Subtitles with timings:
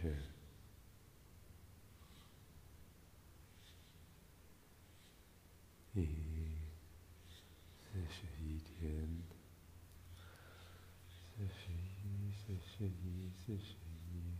[0.00, 0.16] 是。
[5.92, 6.06] 一
[7.76, 9.22] 四十一天，
[11.36, 13.74] 四十一，四十一，四十
[14.08, 14.38] 一，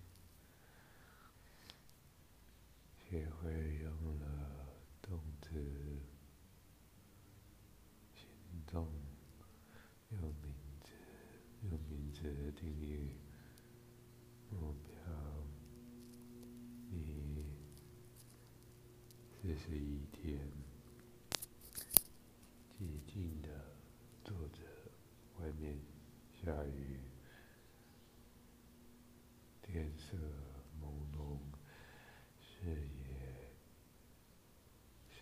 [3.11, 3.53] 学会
[3.83, 4.25] 用了
[5.03, 6.01] 动词、
[8.15, 8.25] 行
[8.67, 8.89] 动、
[10.11, 10.93] 用名词、
[11.65, 13.11] 用名词的定义
[14.49, 14.91] 目标。
[16.93, 17.45] 一
[19.43, 20.39] 四十一天，
[22.77, 23.49] 寂静的
[24.25, 24.59] 坐着，
[25.39, 25.79] 外面
[26.33, 26.99] 下雨，
[29.63, 30.17] 天色
[30.81, 31.39] 朦胧，
[32.41, 33.55] 视野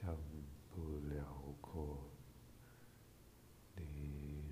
[0.01, 0.17] 像
[0.71, 1.25] 不辽
[1.61, 2.11] 阔。
[3.77, 4.43] 你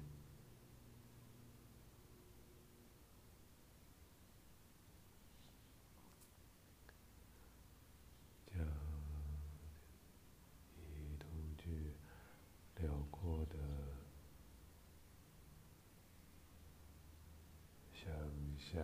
[8.46, 8.64] 将
[10.76, 11.92] 移动至
[12.76, 13.56] 辽阔的
[17.92, 18.06] 向
[18.72, 18.80] 下，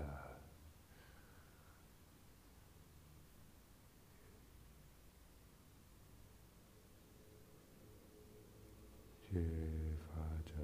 [9.28, 10.14] 去发
[10.47, 10.55] 展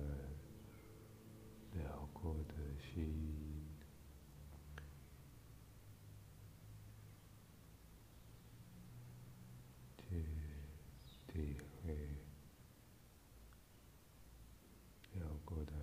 [1.73, 2.95] 辽阔的心。
[10.11, 10.15] 去
[11.27, 11.95] 体会
[15.13, 15.77] 辽阔的爱，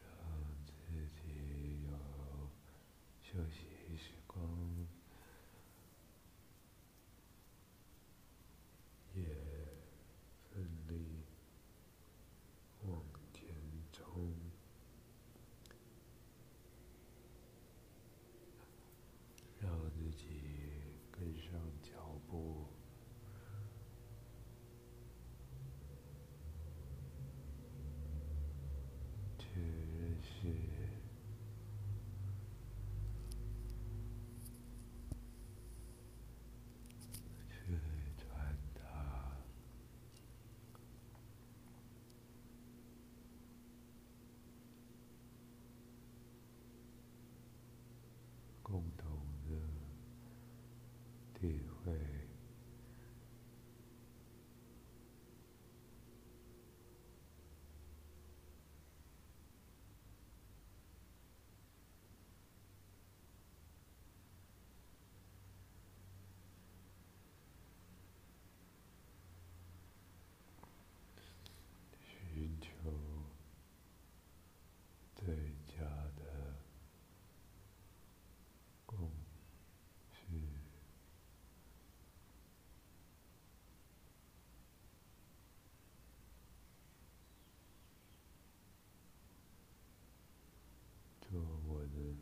[0.00, 0.08] 让
[0.64, 1.92] 自己有
[3.38, 4.44] 休息时光。
[9.14, 9.22] 也
[10.50, 11.22] 奋力
[12.84, 13.00] 往
[13.32, 13.46] 前
[13.92, 14.34] 冲，
[19.60, 20.24] 让自己
[21.12, 22.66] 跟上脚步，
[29.38, 30.28] 去认识
[37.48, 37.78] 去
[38.16, 38.80] 传达
[48.62, 49.08] 共同
[49.44, 49.50] 的
[51.40, 51.92] 体会，
[72.34, 72.68] 寻求
[75.14, 75.84] 最佳
[76.16, 76.56] 的
[78.86, 79.08] 共
[80.10, 80.26] 识。
[91.30, 92.16] 做我的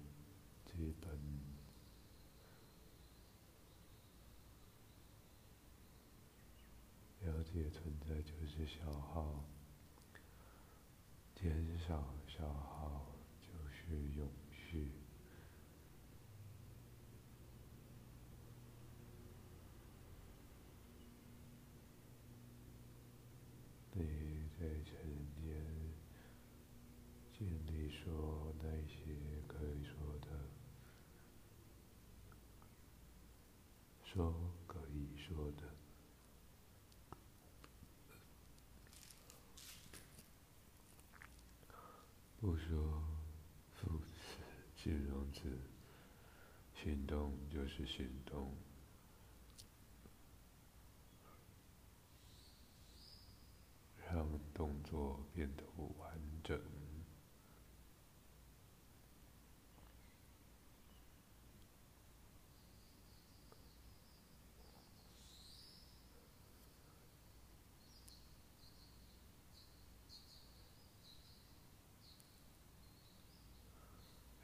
[0.64, 1.08] 基本
[7.20, 9.44] 了解存在就是消耗，
[11.36, 13.06] 减少消耗
[13.40, 14.90] 就是永续。
[23.92, 24.96] 你在晨
[25.40, 25.46] 间
[27.38, 29.14] 尽力说那些
[29.46, 30.26] 可以说的，
[34.04, 34.34] 说
[34.66, 35.62] 可以说的，
[42.38, 42.76] 不说
[43.74, 44.42] 副词、
[44.74, 45.42] 形容词，
[46.74, 48.52] 行动就是行动。
[54.12, 55.64] 让动作变得
[55.98, 56.58] 完整。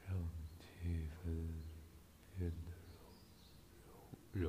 [0.05, 0.17] 让
[0.59, 1.47] 气氛
[2.37, 4.39] 变得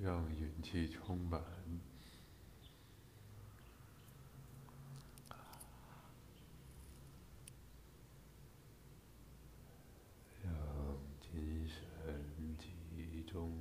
[0.00, 1.40] 让元气充满，
[10.42, 13.52] 让精神集中，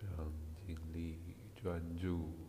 [0.00, 0.32] 让
[0.66, 1.18] 精力
[1.66, 2.46] 专注。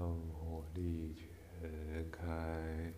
[0.00, 2.94] 让火力全开，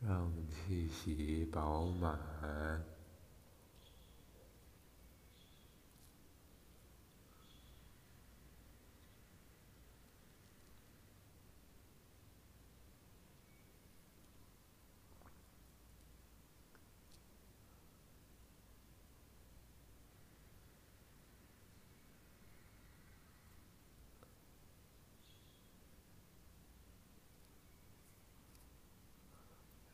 [0.00, 2.18] 让气息饱满。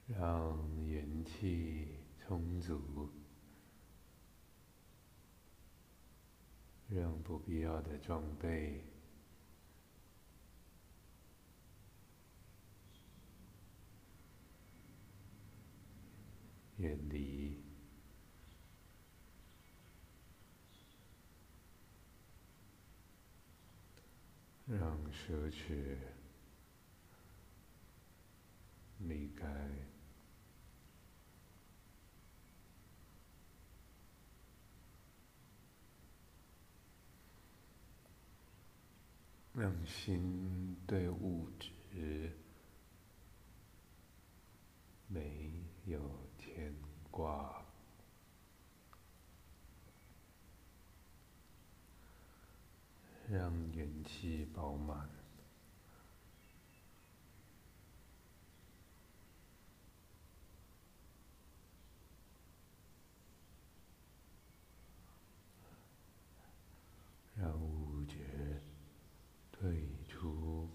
[0.07, 0.57] 让
[0.87, 1.87] 元气
[2.19, 3.11] 充足，
[6.89, 8.83] 让不必要的装备
[16.79, 17.63] 远离，
[24.67, 25.99] 让奢侈
[29.01, 29.47] 离开。
[39.59, 42.33] 让心对物质
[45.09, 46.01] 没有
[46.39, 46.73] 牵
[47.11, 47.65] 挂，
[53.29, 55.09] 让元气饱满，
[67.37, 68.17] 让物觉
[69.53, 70.71] 退出，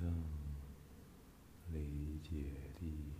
[0.00, 0.12] 让
[1.70, 3.12] 理解力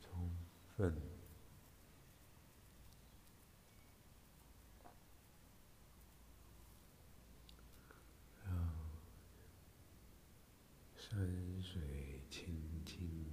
[0.00, 0.30] 充
[0.82, 0.92] 分，
[8.44, 8.52] 让
[10.96, 13.30] 山水清静。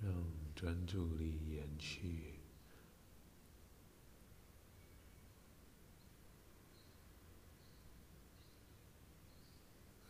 [0.00, 0.12] 让
[0.54, 2.40] 专注力延续，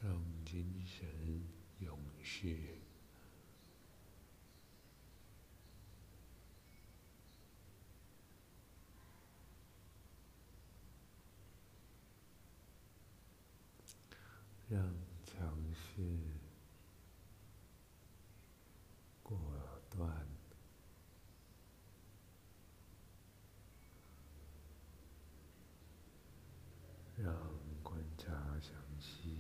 [0.03, 1.09] 让精神
[1.79, 2.81] 永续，
[14.69, 14.95] 让
[15.25, 16.03] 尝试
[19.23, 19.39] 果
[19.91, 20.27] 断，
[27.17, 27.33] 让
[27.83, 28.03] 观
[28.65, 29.37] 详细，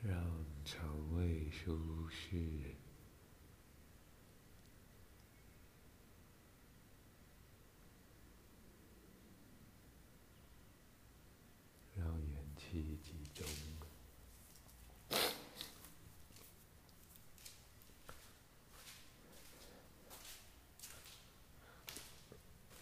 [0.00, 0.14] 让
[0.64, 2.76] 肠胃舒适，
[11.96, 13.44] 让元气集中。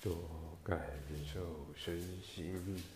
[0.02, 0.80] 多感
[1.32, 1.38] 受
[1.76, 2.95] 身心。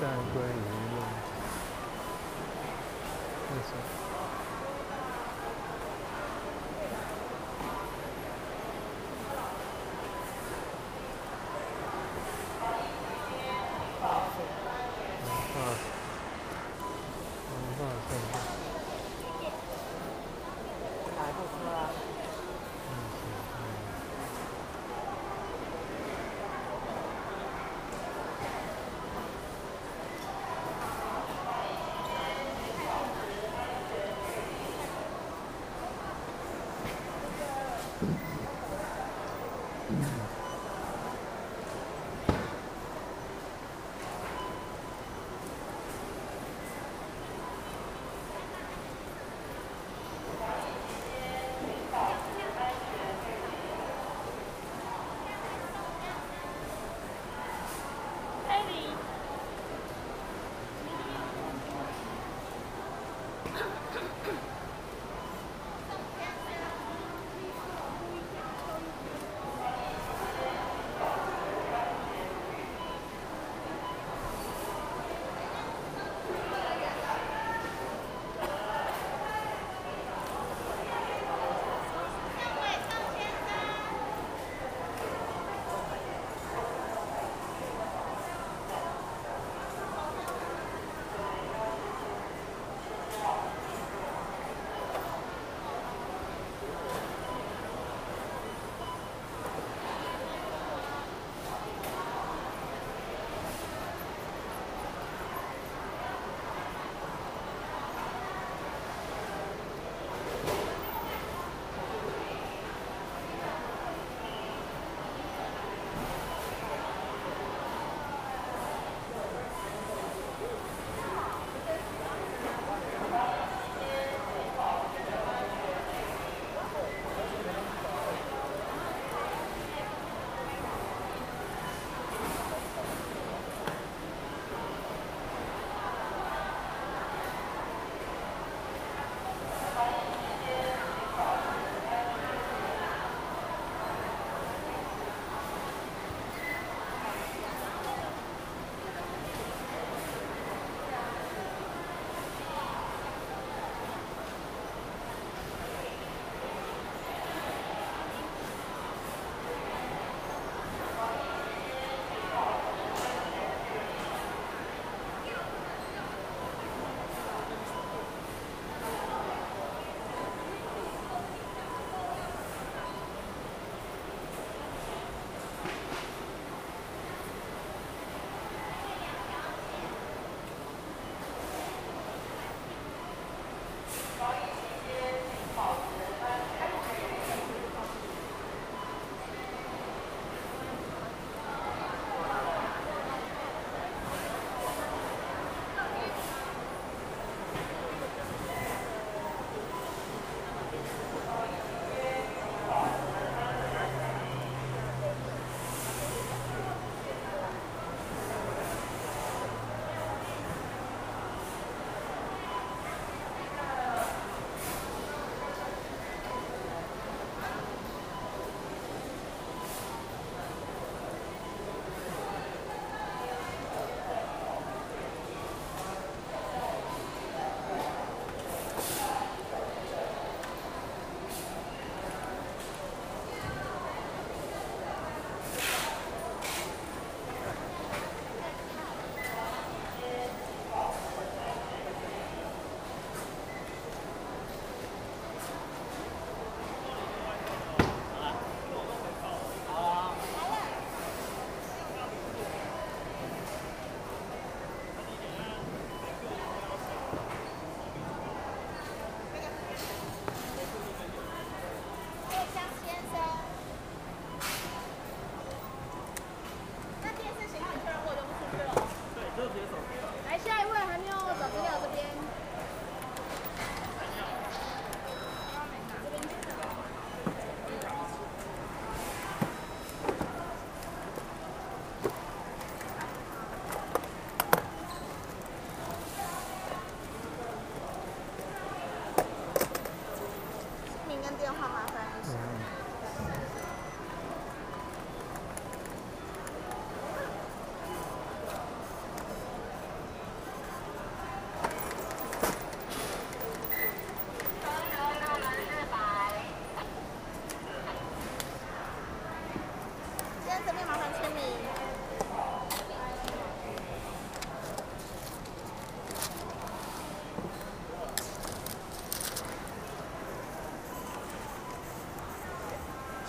[0.00, 0.69] 带归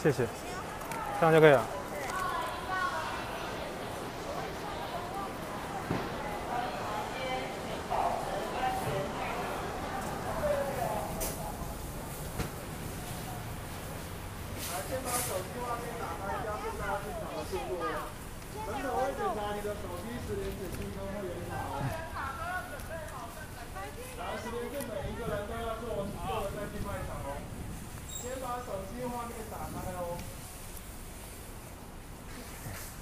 [0.02, 0.26] 谢谢，
[1.20, 1.64] 这样就可以了。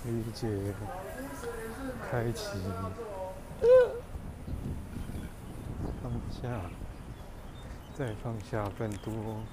[0.05, 0.47] 理解，
[2.39, 2.57] 开启，
[6.01, 6.69] 放下，
[7.93, 9.43] 再放下更多，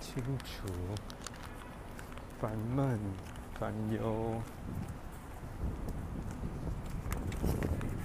[0.00, 0.68] 清除，
[2.40, 2.98] 烦闷，
[3.58, 4.40] 烦忧，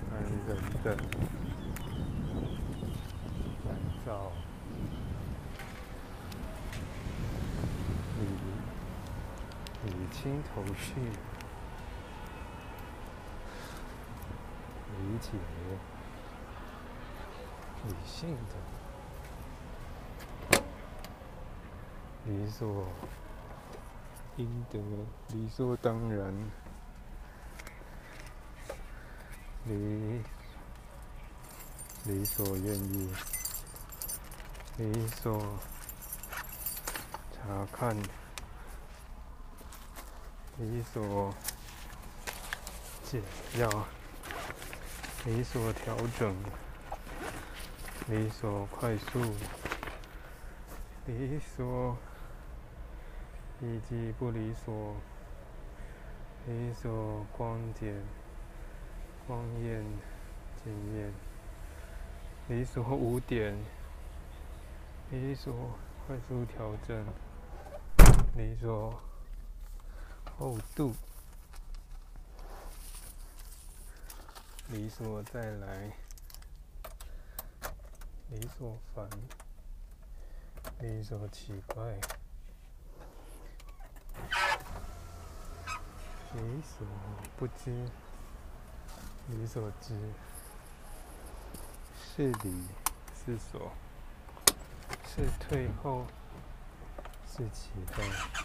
[0.10, 0.98] 烦人的，
[3.64, 4.32] 烦躁。
[10.12, 10.94] 清头绪，
[15.32, 15.40] 理解，
[17.88, 18.54] 理性的，
[22.26, 22.86] 理所
[24.38, 24.80] 应得，
[25.30, 26.34] 理所当然，
[29.66, 30.22] 理
[32.06, 33.10] 理所愿意，
[34.78, 35.58] 理所
[37.32, 37.96] 查看。
[40.60, 41.34] 理所
[43.04, 43.20] 解
[43.58, 43.88] 药，
[45.26, 46.36] 理所调整，
[48.08, 49.22] 理所快速，
[51.06, 51.98] 理所
[53.62, 54.96] 以及不理所，
[56.48, 57.96] 理所光点，
[59.26, 59.84] 光艳
[60.64, 61.14] 惊艳，
[62.48, 63.58] 理所五点，
[65.12, 65.54] 理所
[66.06, 67.06] 快速调整，
[68.36, 68.94] 理所。
[70.36, 70.96] 厚度，
[74.74, 75.92] 理所再来，
[78.32, 79.08] 理所烦，
[80.80, 81.94] 理所奇怪，
[86.34, 86.88] 理所
[87.38, 87.88] 不知，
[89.28, 89.96] 理所知，
[92.16, 92.66] 是理
[93.24, 93.72] 是所，
[95.06, 96.08] 是退后，
[97.28, 98.43] 是期待。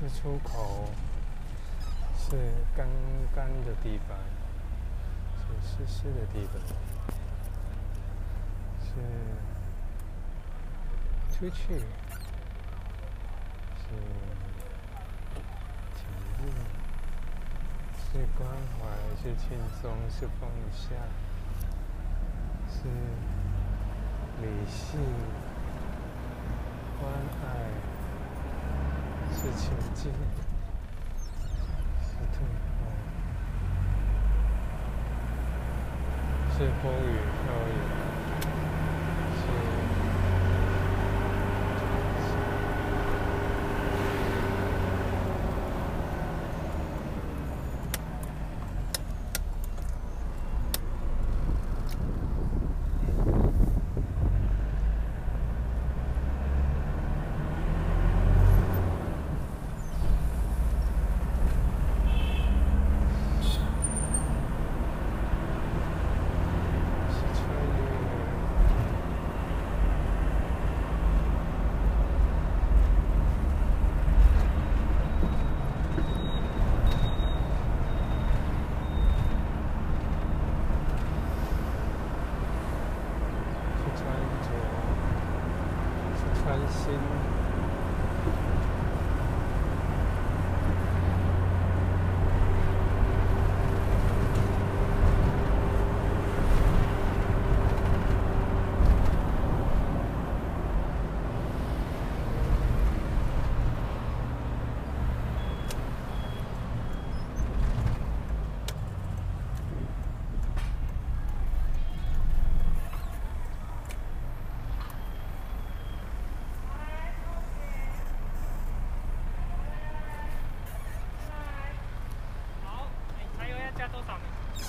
[0.00, 0.73] 是出口。
[2.76, 2.88] 干
[3.34, 4.18] 干的地方，
[5.38, 6.60] 是湿湿的地方，
[8.80, 8.90] 是
[11.32, 11.78] 出去，
[13.78, 13.84] 是
[15.94, 16.02] 体
[16.40, 16.44] 验，
[17.96, 18.82] 是关怀，
[19.22, 20.86] 是轻松，是放下，
[22.68, 22.88] 是
[24.42, 25.00] 理性，
[27.00, 27.02] 关
[27.44, 27.70] 爱，
[29.32, 29.62] 是前
[29.94, 30.12] 进。
[36.56, 38.03] 是风雨飘摇。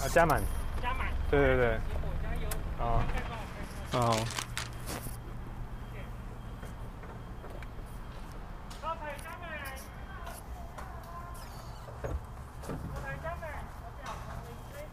[0.06, 0.40] 啊，加满。
[0.84, 1.08] 加满。
[1.32, 1.66] 对对对。
[1.66, 2.48] 有火加油。
[2.78, 3.02] 好。
[3.12, 3.58] 再帮我开
[3.90, 3.98] 车。
[3.98, 4.14] 好。
[8.84, 9.50] 招牌加满。
[12.04, 12.06] 招
[13.02, 13.44] 牌加满。
[13.82, 14.86] 我脚旁边。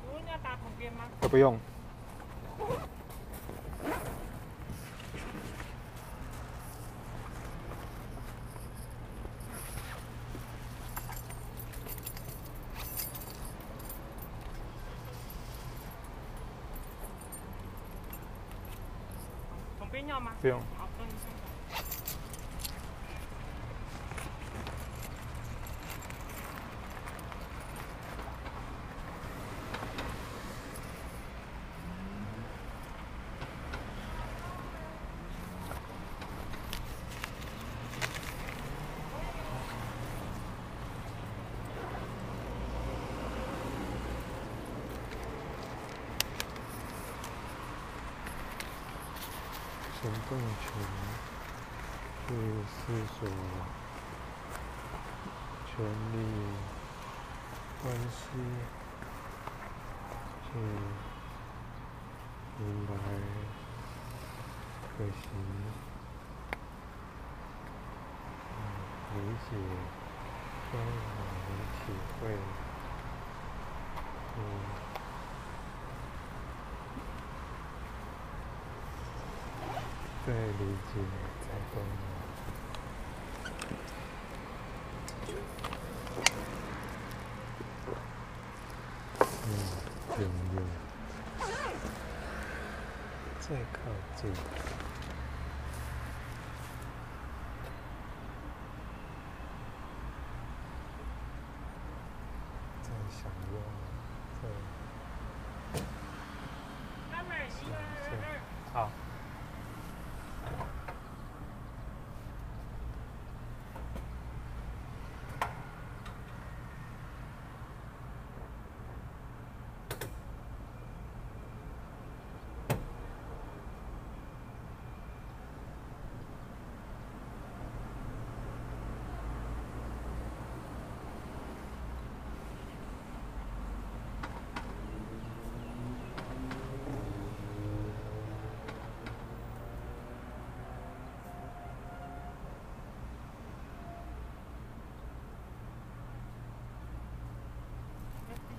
[0.00, 1.04] 请问要打旁边吗？
[1.20, 1.60] 都不用。
[20.42, 20.60] 不用。
[20.76, 21.36] 好，那你先走。
[50.02, 50.66] 行动权
[52.26, 52.34] 是
[52.66, 52.76] 思
[53.14, 53.28] 索
[55.66, 55.74] 权
[56.12, 56.14] 利
[57.80, 58.18] 关系，
[60.42, 60.48] 是
[62.58, 62.90] 明白
[64.98, 65.22] 可行，
[69.14, 69.46] 理解
[70.72, 71.14] 关怀
[71.72, 71.78] 体
[72.20, 72.22] 会，
[74.38, 74.85] 嗯。
[80.26, 80.42] 最理
[80.92, 80.98] 解，
[81.40, 81.78] 再动
[89.44, 89.48] 嗯，
[90.16, 90.18] 进
[90.52, 90.54] 入，
[93.38, 93.78] 再靠
[94.16, 94.20] 近，
[102.82, 103.54] 再享用，
[104.42, 104.44] 再
[107.12, 108.12] 加满一二二。
[108.72, 108.76] 好。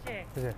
[0.08, 0.26] 谢谢。
[0.36, 0.56] 谢谢。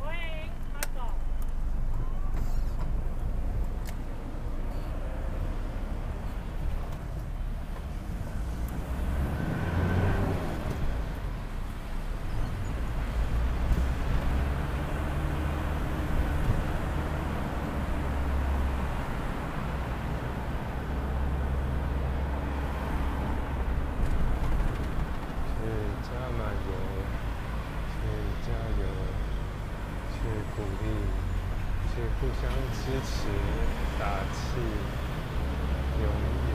[0.00, 0.98] 欢迎，马总。
[25.62, 25.68] 去
[26.02, 26.70] 加满油，
[27.88, 27.94] 去
[28.42, 28.48] 加
[28.80, 28.82] 油，
[30.10, 30.14] 去
[30.56, 30.84] 鼓励，
[31.88, 32.42] 去互相
[32.72, 33.14] 支持、
[34.00, 34.02] 打
[34.34, 34.42] 气，
[36.00, 36.04] 拥
[36.50, 36.52] 有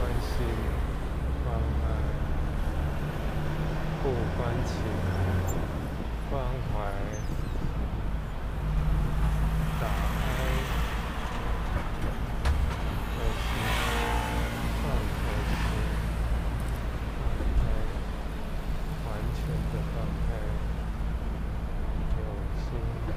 [0.00, 0.32] 关心、
[1.44, 1.46] 关
[1.84, 1.86] 爱、
[4.02, 4.04] 互
[4.36, 4.70] 关情、
[6.28, 6.74] 关怀、
[9.80, 10.20] 打开、
[13.14, 13.46] 可心、
[14.82, 15.60] 放可心。
[17.14, 17.24] 放
[17.58, 17.64] 开，
[19.06, 19.40] 完全
[19.70, 19.96] 的放
[20.26, 20.30] 开，
[22.12, 22.20] 有
[22.58, 22.64] 心
[23.06, 23.10] 有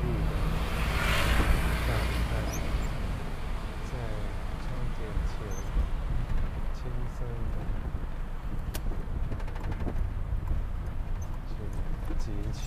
[0.00, 0.32] 力的
[1.86, 1.88] 放
[2.28, 2.32] 开，
[3.84, 3.90] 在
[4.60, 4.64] 终
[4.96, 5.32] 点前
[6.74, 6.76] 轻
[7.16, 7.18] 松
[7.52, 7.56] 的
[11.48, 11.52] 去
[12.18, 12.22] 汲
[12.52, 12.64] 取。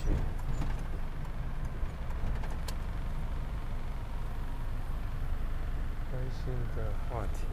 [6.48, 7.44] 开心的话题。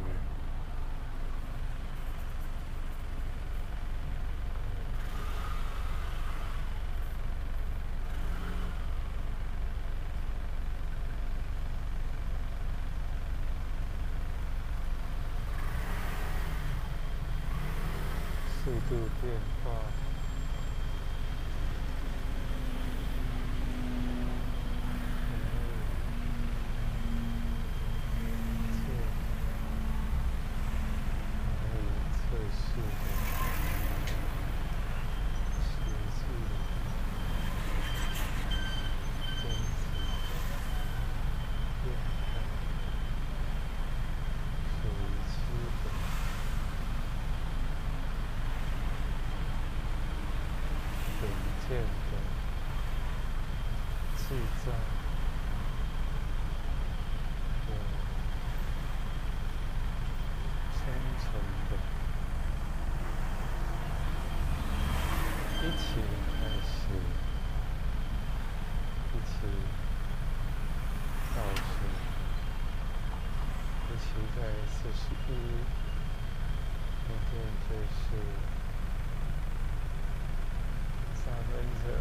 [18.63, 19.54] 速度变
[74.67, 75.33] 四十一
[77.07, 78.05] 今天这是
[81.13, 81.51] 三分
[81.81, 81.97] 之二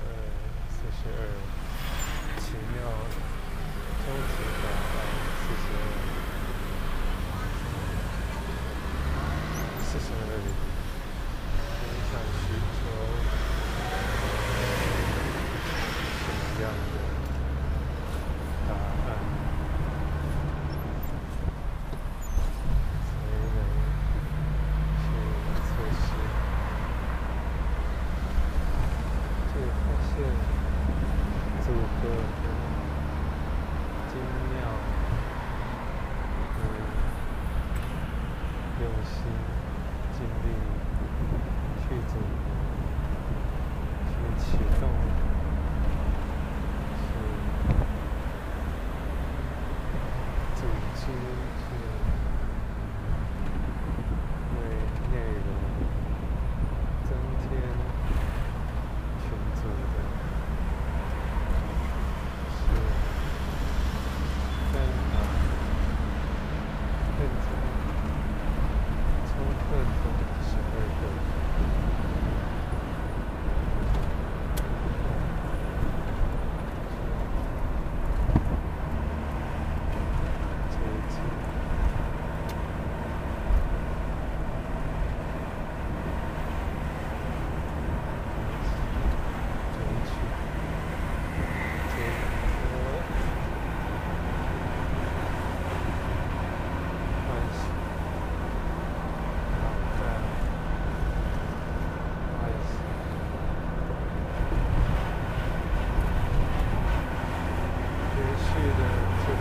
[0.70, 1.20] 四十二
[2.38, 3.03] 奇妙。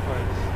[0.03, 0.52] sacrifice.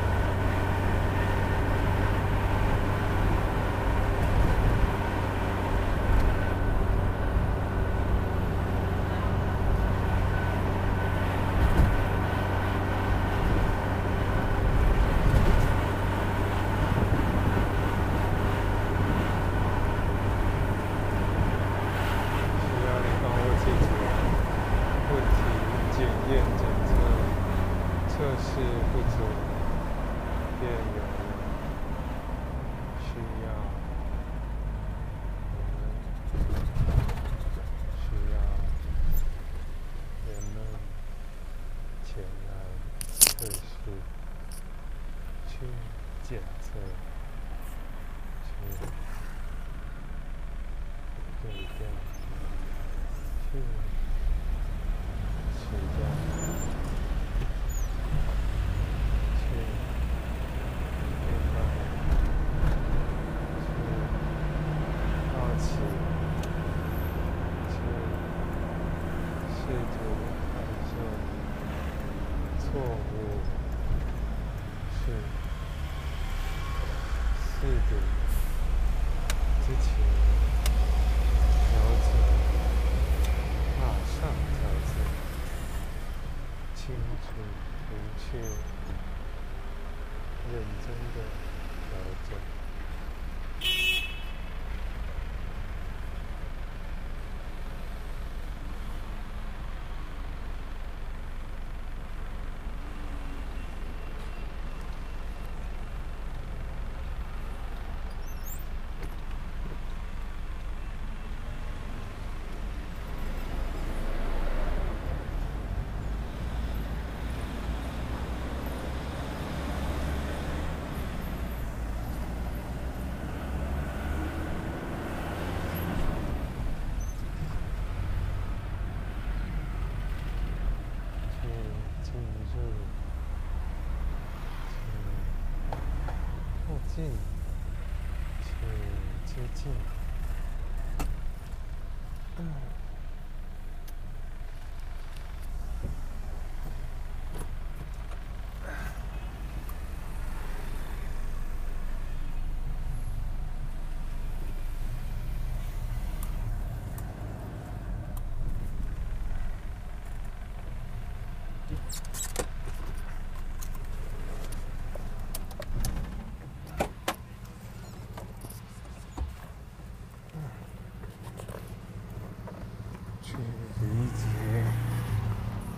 [173.38, 173.44] 去
[173.84, 173.86] 理
[174.16, 174.20] 解，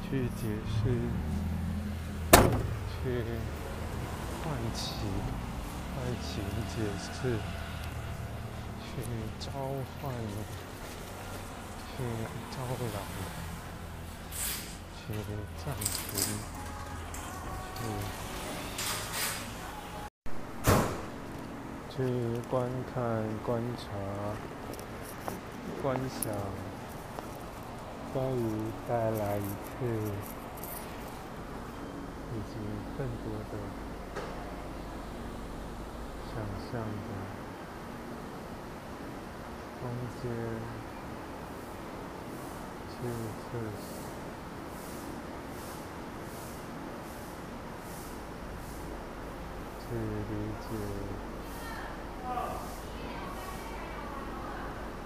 [0.03, 0.79] 去解释，
[2.33, 3.03] 去
[4.43, 4.45] 唤
[4.75, 4.81] 起，
[5.95, 6.41] 唤起
[6.71, 7.37] 解释，
[8.81, 8.89] 去
[9.39, 9.45] 召
[10.01, 10.03] 唤，
[11.91, 11.95] 去
[12.51, 12.55] 招
[12.95, 12.97] 揽，
[14.97, 14.99] 去
[15.63, 16.09] 暂停，
[17.77, 17.79] 去
[21.91, 21.95] 去
[22.51, 22.55] 观
[22.95, 22.99] 看、
[23.45, 23.81] 观察、
[25.83, 26.25] 观想。
[28.13, 28.39] 关于
[28.89, 29.87] 带来一次，
[32.35, 32.53] 以及
[32.99, 33.55] 更多的
[36.27, 36.35] 想
[36.67, 36.85] 象的
[39.81, 39.81] 空
[40.21, 40.23] 间，
[42.91, 42.93] 去
[43.39, 43.49] 测
[43.79, 43.81] 试，
[49.79, 50.69] 去理解，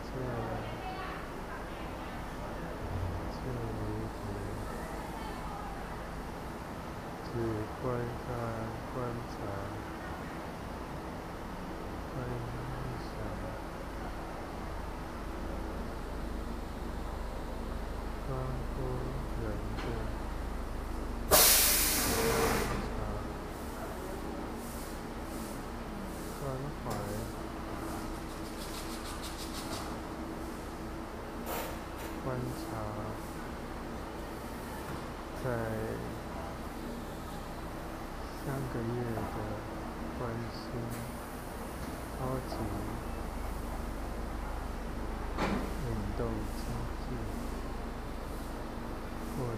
[0.05, 0.09] 这。
[7.27, 7.41] 去
[7.83, 8.27] 观看、
[8.95, 8.97] 观
[9.29, 9.35] 察、
[12.15, 12.17] 观
[13.03, 13.05] 想、
[18.29, 18.31] 关
[18.71, 18.73] 乎
[19.43, 19.45] 人
[19.77, 19.83] 的
[21.27, 21.35] 观
[22.85, 22.87] 察、
[26.39, 26.43] 关
[26.85, 26.87] 怀、
[32.23, 32.63] 观察，
[35.43, 35.45] 在。
[38.47, 38.85] 三个月
[39.15, 39.19] 的
[40.19, 40.21] 关
[40.53, 40.61] 心、
[42.13, 42.13] 超
[42.47, 42.53] 级
[45.81, 45.83] 运
[46.19, 46.21] 动
[46.55, 46.61] 经
[47.01, 47.03] 济，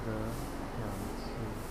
[0.06, 0.88] 嗯得氧
[1.18, 1.66] 气。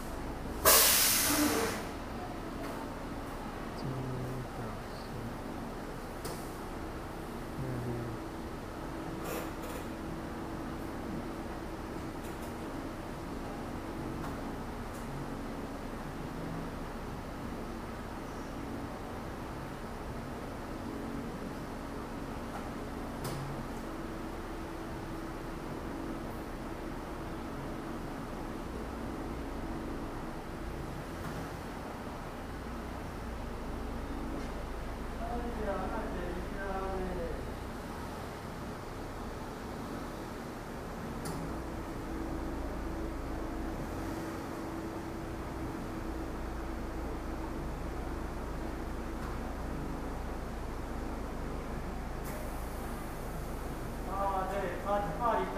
[54.95, 55.54] 不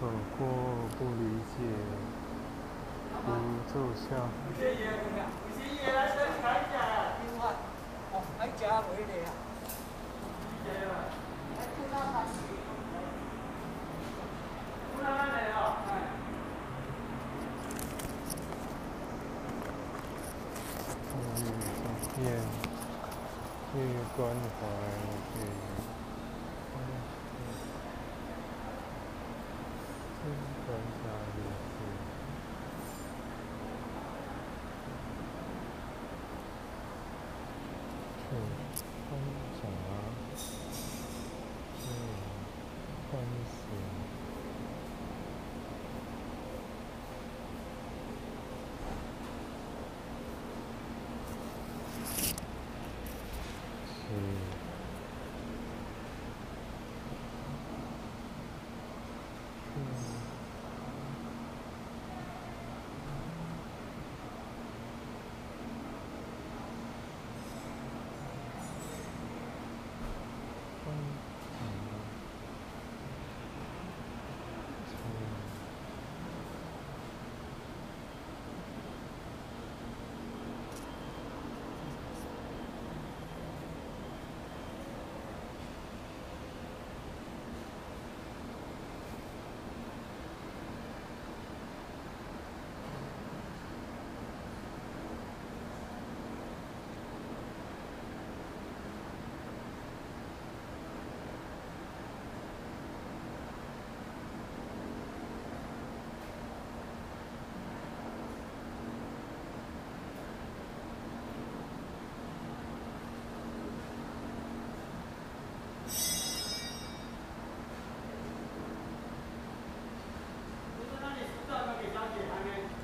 [0.00, 0.06] 可
[0.38, 0.48] 过，
[0.96, 1.60] 不理解，
[3.22, 3.28] 不
[3.70, 4.08] 奏效。
[4.58, 5.28] 谢谢谢谢，
[5.92, 6.08] 来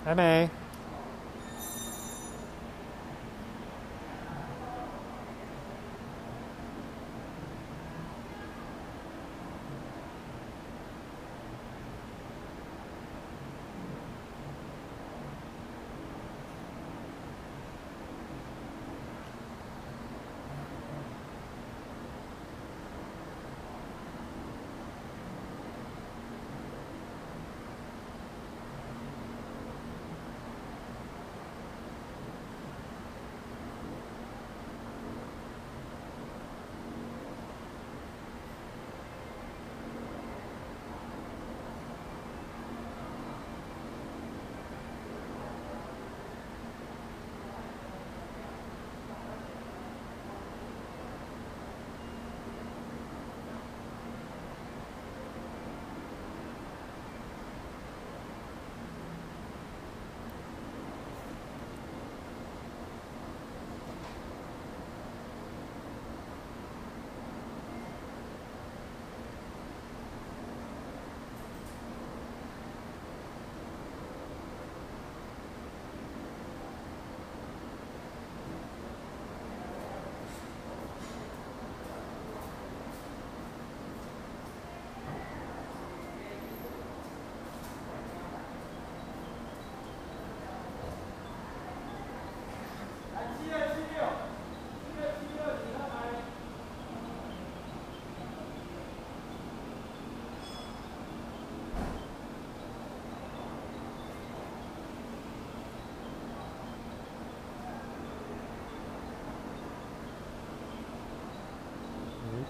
[0.06, 0.48] 还没。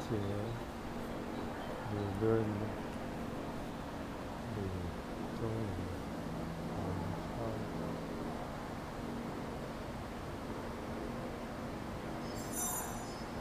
[0.09, 0.14] 且
[2.27, 2.43] 理论
[4.57, 4.59] 理
[5.39, 5.62] 中文
[7.22, 7.39] 超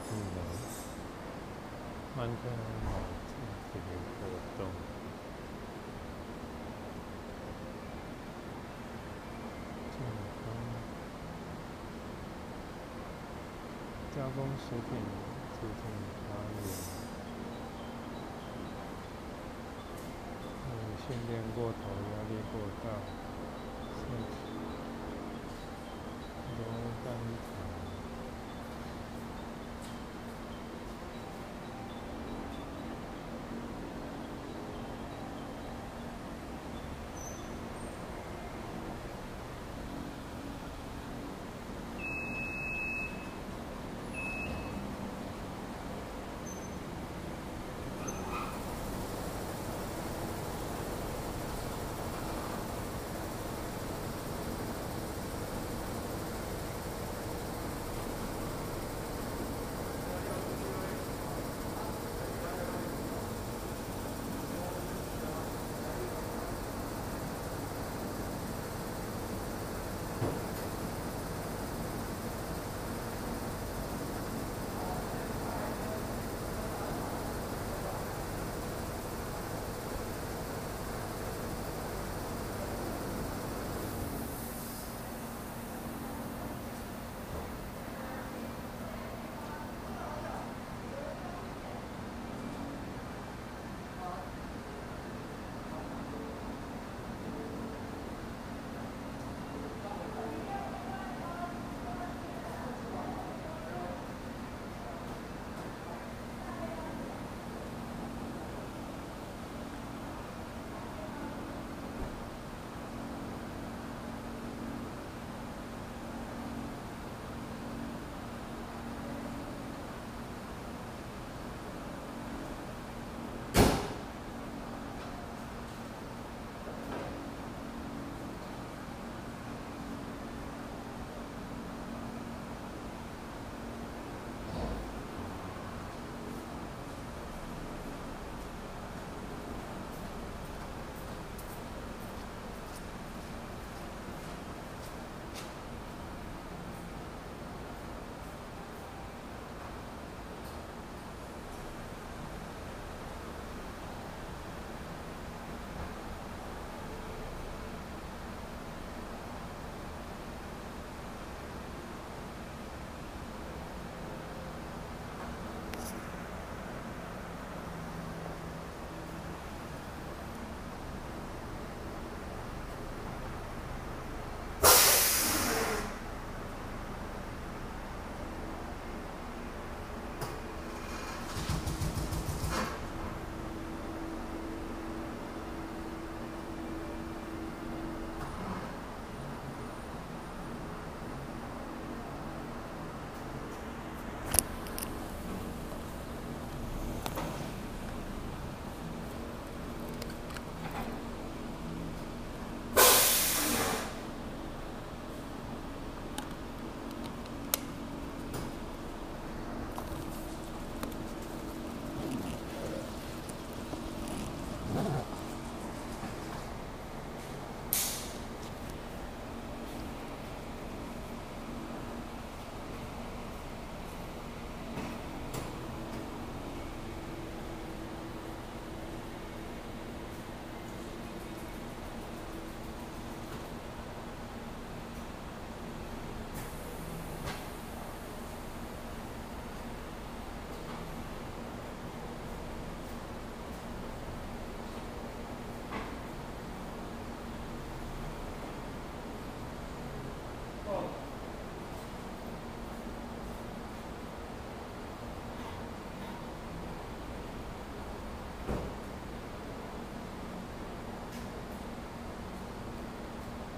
[0.03, 0.37] 技能
[2.15, 2.39] 完成
[2.85, 2.87] 好
[3.33, 3.87] 这个
[4.19, 4.21] 活
[4.55, 4.59] 动，
[9.89, 9.93] 健
[10.43, 10.45] 康
[14.15, 14.87] 加工食品
[15.53, 16.04] 自动。
[21.07, 21.77] 训练过头，
[22.09, 22.89] 压力过大，
[23.93, 24.33] 身体
[26.57, 27.13] 容易干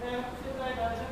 [0.07, 1.06] ついに。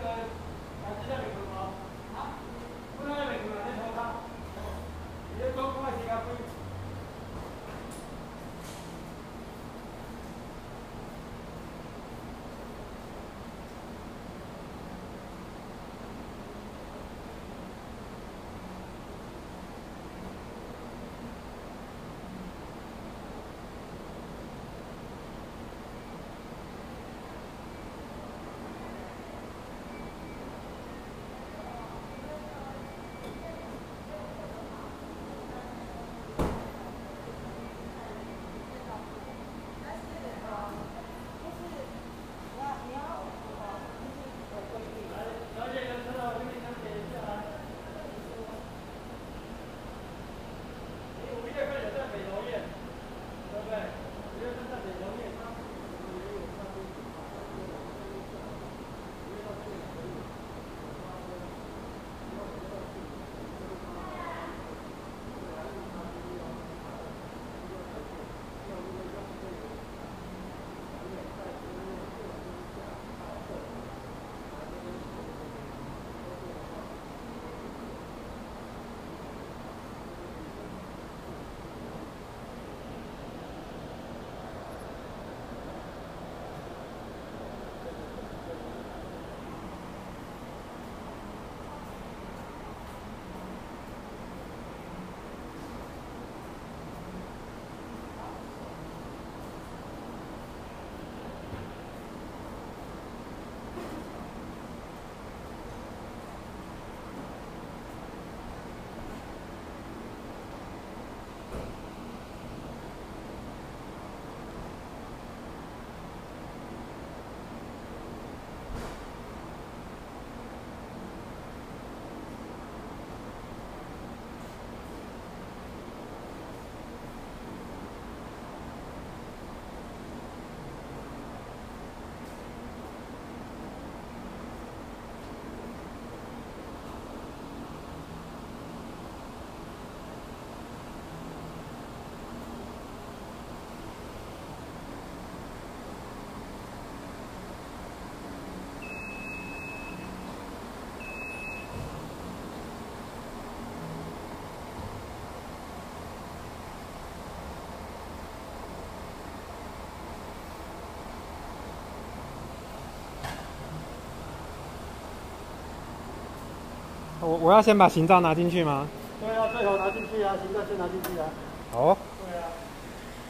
[167.26, 168.88] 我我要先把行照拿进去吗？
[169.20, 171.26] 对啊，最好拿进去啊，行照先拿进去啊。
[171.74, 171.98] 哦。
[172.22, 172.54] 对啊。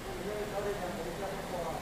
[0.06, 1.74] 你那个小姐讲等一下再过啊。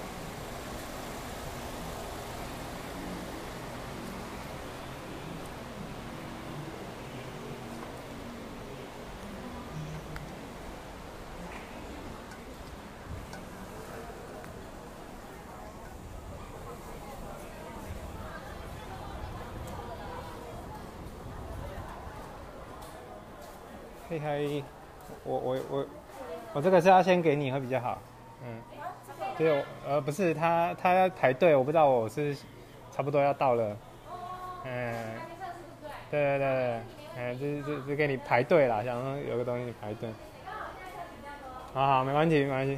[24.14, 24.64] 嘿嘿，
[25.24, 25.86] 我我我
[26.54, 28.00] 我这个是要先给你会比较好，
[28.46, 28.62] 嗯，
[29.36, 32.36] 对，我呃不是他他要排队，我不知道我是
[32.92, 33.76] 差不多要到了，
[34.66, 35.20] 嗯，
[36.12, 36.82] 对对对对，
[37.16, 40.08] 嗯，就就就给你排队啦，想说有个东西排队，
[41.74, 42.78] 好好没关系没关系。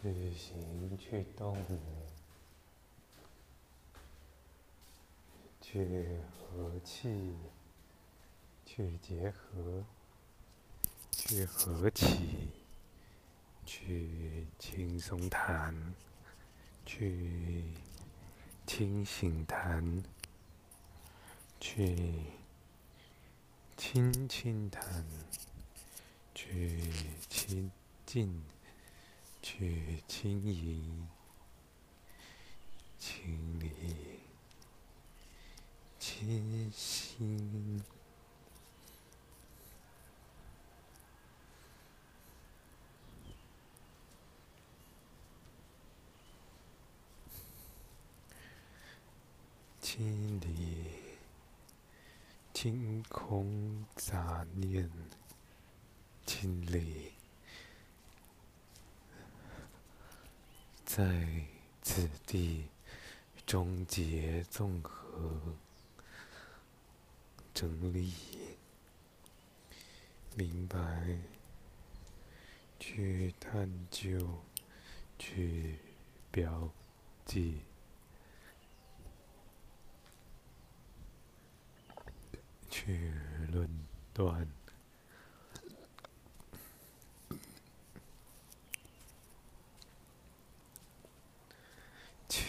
[0.00, 0.14] 去
[0.98, 1.56] 去动，
[5.60, 7.34] 去和气，
[8.64, 9.84] 去结合，
[11.12, 12.48] 去和气，
[13.66, 15.94] 去轻松谈，
[16.86, 17.64] 去
[18.66, 20.02] 清醒谈，
[21.60, 22.24] 去
[23.76, 25.04] 轻轻谈，
[26.34, 26.90] 去
[27.28, 27.70] 亲
[28.06, 28.42] 近。
[29.50, 31.08] 去轻盈、
[32.98, 33.70] 清理、
[35.98, 37.82] 清新。
[49.80, 50.92] 心里
[52.52, 54.88] 清空杂念，
[56.24, 57.17] 清理，
[60.88, 61.04] 在
[61.82, 62.64] 此地
[63.44, 65.54] 终结综合
[67.52, 68.14] 整理，
[70.34, 71.18] 明白，
[72.80, 74.42] 去探究，
[75.18, 75.78] 去
[76.30, 76.70] 标
[77.26, 77.60] 记。
[82.70, 83.12] 去
[83.52, 83.68] 论
[84.14, 84.48] 断，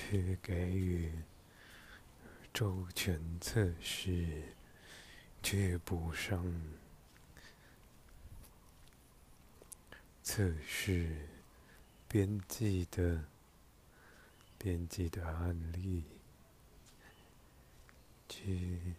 [0.09, 1.11] 去给予
[2.51, 4.55] 周全测试，
[5.43, 6.43] 去补上
[10.23, 11.27] 测试
[12.07, 13.23] 编辑的
[14.57, 16.03] 编辑的案例，
[18.27, 18.95] 去。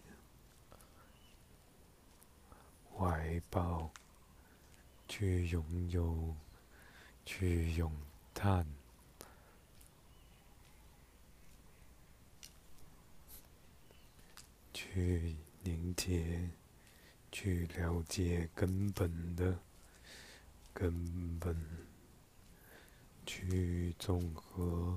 [2.97, 3.91] 怀抱，
[5.09, 6.37] 去拥有，
[7.25, 7.91] 去咏
[8.33, 8.65] 叹，
[14.93, 16.51] 去凝结，
[17.31, 19.59] 去了解根本的
[20.75, 21.57] 根本，
[23.25, 24.97] 去综合，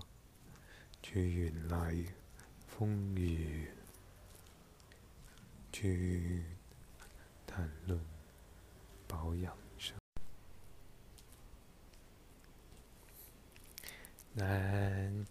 [1.02, 1.96] 去引来
[2.68, 3.68] 风雨，
[5.72, 6.44] 去。
[7.46, 8.00] 谈论
[9.08, 9.96] 保养生，
[14.34, 15.26] 难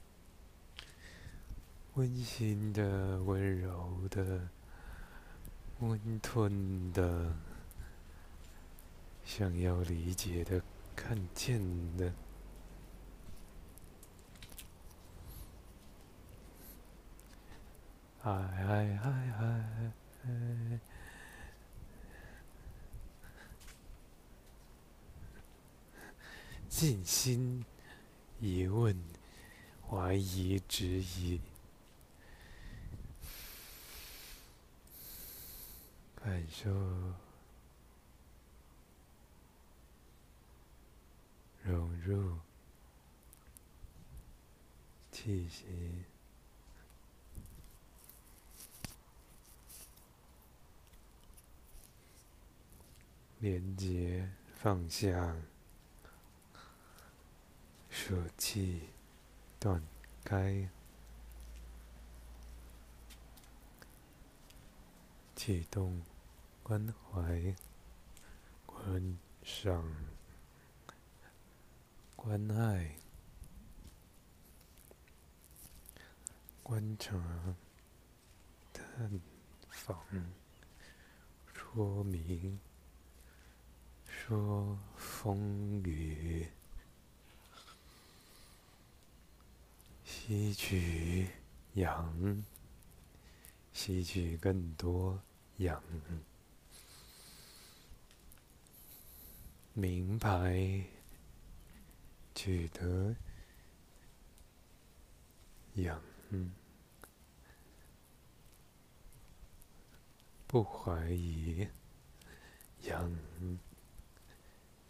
[1.95, 4.49] 温馨的、温柔的、
[5.81, 7.37] 温吞的，
[9.23, 10.63] 想要理解的、
[10.97, 11.61] 看见
[11.99, 12.11] 的，
[18.23, 19.93] 爱爱爱爱
[20.25, 20.81] 爱。
[26.71, 27.63] 静心
[28.41, 28.99] 疑问、
[29.87, 31.39] 怀疑、质疑，
[36.25, 36.71] 感受
[41.65, 42.39] 融入
[45.11, 45.67] 气息，
[53.41, 55.37] 连接放下。
[57.91, 58.89] 舍弃，
[59.61, 59.83] 断
[60.25, 60.69] 开，
[65.37, 66.01] 启动，
[66.63, 67.55] 关怀，
[68.65, 69.85] 观赏，
[72.17, 72.97] 关爱，
[76.63, 77.19] 观察，
[78.73, 79.21] 探
[79.69, 79.99] 访，
[81.53, 82.59] 说明，
[84.07, 86.47] 说风雨。
[90.05, 91.27] 吸取
[91.75, 92.43] 氧，
[93.73, 95.21] 吸取更多
[95.57, 95.83] 氧，
[99.75, 100.85] 明白，
[102.35, 103.17] 取得
[105.75, 105.99] 养，
[110.47, 111.67] 不怀疑
[112.83, 113.11] 养，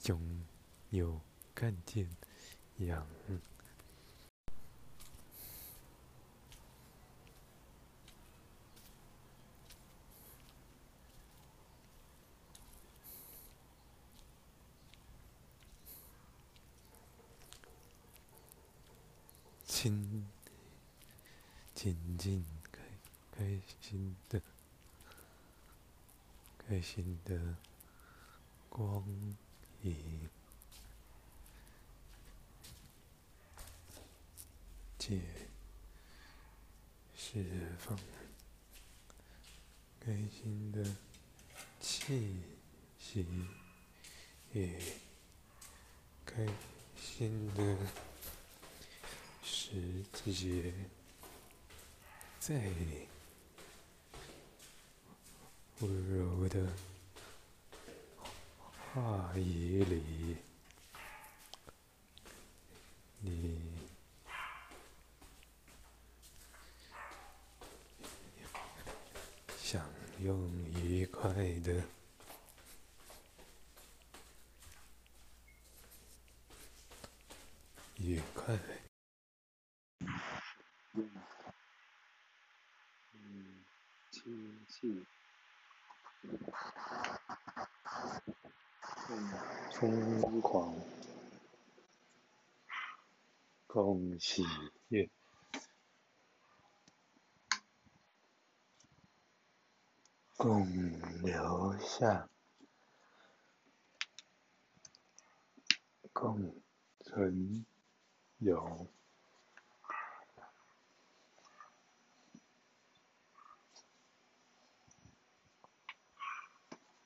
[0.07, 0.45] 拥
[0.91, 1.20] 有
[1.55, 2.09] 看见
[2.78, 3.07] 养。
[19.83, 20.24] 心
[21.74, 22.80] 静静开
[23.33, 24.41] 开心的
[26.57, 27.57] 开心的
[28.68, 29.05] 光
[29.83, 30.28] 影，
[35.01, 35.20] 解
[37.16, 37.45] 释
[37.80, 37.99] 放
[39.99, 40.97] 开心的
[41.80, 42.41] 气
[43.01, 43.26] 息，
[44.53, 44.80] 也
[46.24, 46.47] 开
[46.97, 48.12] 心的。
[49.43, 50.72] 直接
[52.38, 52.55] 在
[55.80, 56.68] 温柔的
[58.95, 60.36] 话语里，
[63.20, 63.61] 你
[69.59, 69.84] 享
[70.20, 70.38] 用
[70.74, 71.82] 愉快的
[77.97, 78.57] 愉快。
[84.11, 85.05] 心系，
[89.09, 89.11] 更
[89.83, 90.76] 疯狂，
[93.66, 94.45] 更喜
[94.91, 95.11] 悦，
[100.37, 100.64] 共
[101.22, 102.28] 留下，
[106.12, 106.55] 共
[107.01, 107.66] 存
[108.39, 108.87] 有。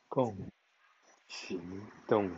[0.09, 0.51] 共
[1.29, 1.59] 行
[2.07, 2.31] 动，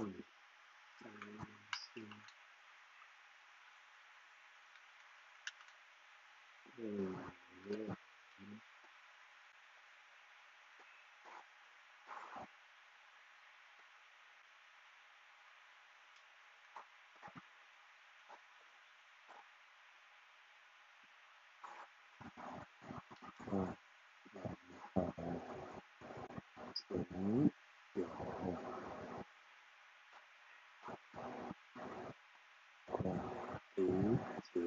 [0.00, 0.22] 共担
[1.92, 2.08] 心，
[6.78, 6.80] 共
[7.66, 7.70] 愿，
[23.50, 23.76] 啊。
[26.74, 27.04] 存
[27.94, 28.04] 有，
[33.76, 34.18] 理
[34.52, 34.60] 解，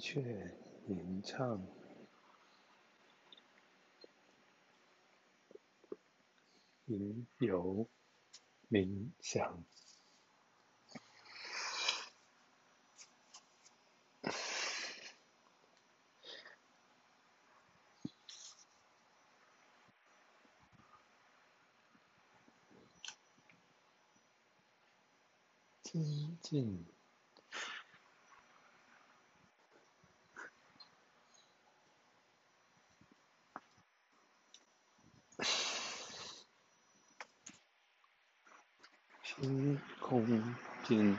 [0.00, 0.56] 却，
[0.88, 1.66] 吟唱，
[6.86, 7.86] 吟游，
[8.70, 9.62] 冥想。
[25.82, 26.86] 亲近，
[39.24, 39.80] 新
[40.90, 41.16] 空间，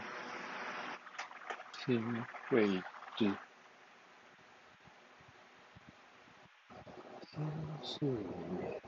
[1.86, 2.84] 新位
[3.16, 3.34] 置，
[7.26, 7.42] 新
[7.82, 8.06] 视
[8.60, 8.82] 野，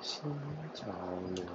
[0.00, 0.24] 新
[0.74, 0.86] 潮
[1.36, 1.46] 流。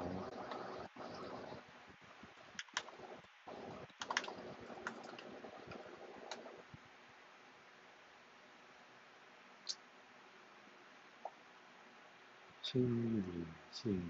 [12.62, 14.10] 新理性，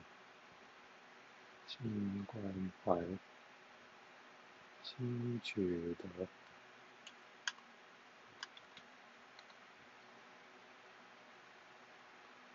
[1.65, 3.01] 新关怀，
[4.95, 5.61] 新觉
[5.97, 6.27] 得，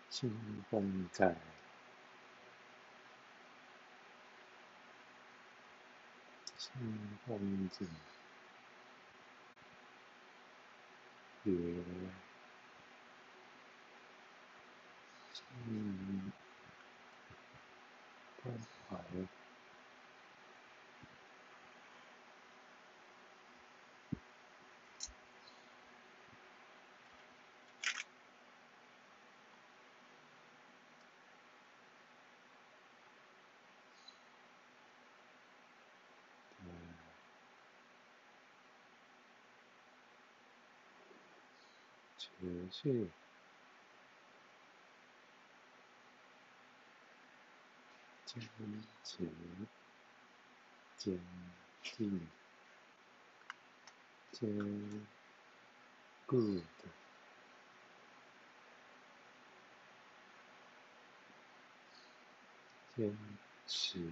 [0.09, 0.31] 新
[0.69, 1.35] 风在，
[6.57, 6.71] 新
[7.27, 7.37] 风
[7.77, 7.87] 景，
[11.43, 11.53] 别。
[15.67, 16.31] 嗯，
[18.41, 18.55] 关
[18.89, 18.97] 怀，
[42.19, 42.27] 持
[42.69, 43.09] 续。
[48.25, 48.43] 坚
[49.03, 49.17] 持，
[50.97, 51.19] 坚
[51.81, 52.21] 定，
[54.31, 55.07] 坚
[56.27, 56.61] 固的，
[62.95, 63.17] 坚
[63.65, 64.11] 持，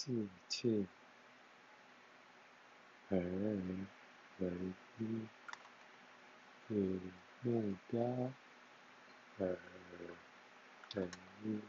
[0.00, 0.86] 自信
[3.10, 3.18] 而
[4.38, 4.48] 为
[4.98, 5.26] 一，
[6.68, 7.00] 与
[7.42, 8.00] 目标
[9.40, 9.58] 而
[10.94, 11.08] 为
[11.42, 11.60] 一，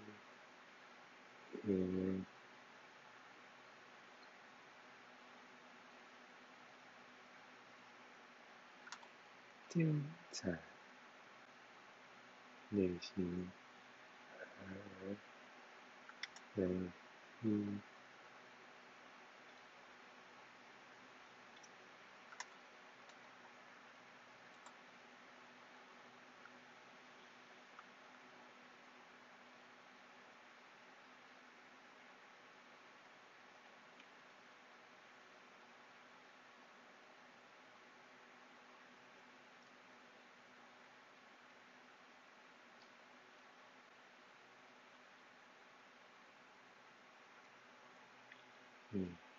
[1.63, 2.21] 与
[9.69, 10.59] 精彩
[12.69, 13.51] 旅行
[14.67, 15.17] 而
[16.57, 16.67] 为
[17.41, 17.88] 一。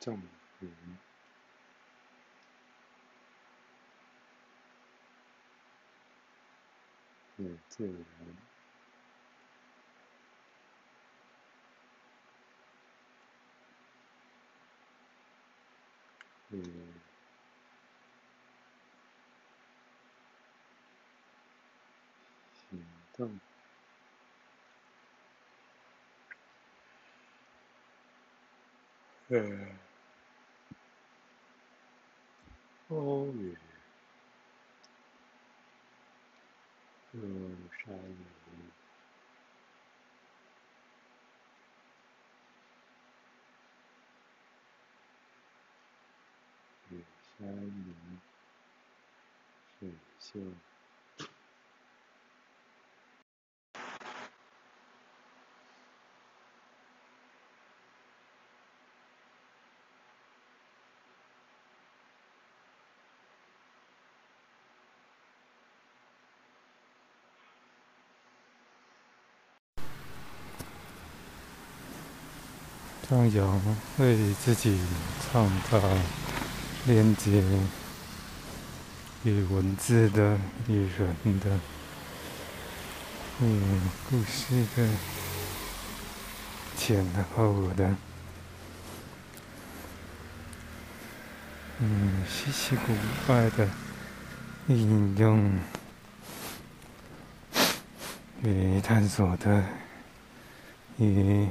[0.00, 0.14] 与众
[0.60, 0.70] 人，
[7.36, 7.94] 与自然，
[16.50, 16.62] 与
[22.70, 22.82] 行
[23.12, 23.38] 动。
[29.28, 29.38] 呃，
[32.88, 33.56] 欧语，
[37.12, 37.20] 乐
[37.84, 38.18] 山林，
[46.88, 47.04] 雪
[47.38, 48.20] 山林，
[50.32, 50.46] 水秀。
[73.08, 74.78] 张扬为自己
[75.20, 75.80] 创造
[76.86, 77.42] 连接
[79.24, 80.38] 与文字的、
[80.68, 81.60] 与人的、
[83.42, 83.60] 与
[84.08, 84.88] 故事的
[86.76, 87.94] 前后的，
[91.78, 92.94] 嗯，稀奇古
[93.26, 93.68] 怪的
[94.68, 95.58] 应用
[98.42, 99.64] 与探索的
[100.98, 101.48] 与。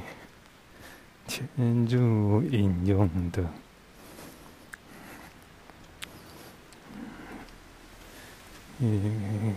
[1.30, 3.48] 嵌入引用的，
[8.80, 9.54] 与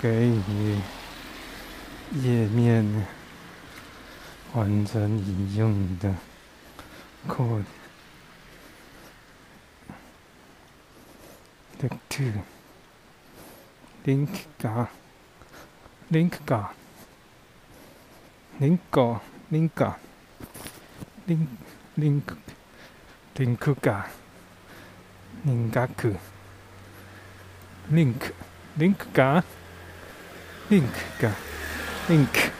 [0.00, 0.82] 给你
[2.22, 3.06] 页面
[4.52, 6.14] 完整引用的
[7.28, 7.64] code
[11.80, 12.24] link to
[14.04, 14.28] link
[14.58, 14.88] 嘎
[16.10, 16.74] link 嘎
[18.60, 19.20] link 嘎。
[19.54, 19.98] link 嘎
[21.28, 21.46] ，link
[21.96, 22.22] link
[23.36, 24.08] link 嘎
[25.46, 26.16] ，link 嘎去
[27.92, 28.32] ，link
[28.78, 29.42] link 嘎
[30.70, 31.32] ，link 嘎
[32.08, 32.50] ，link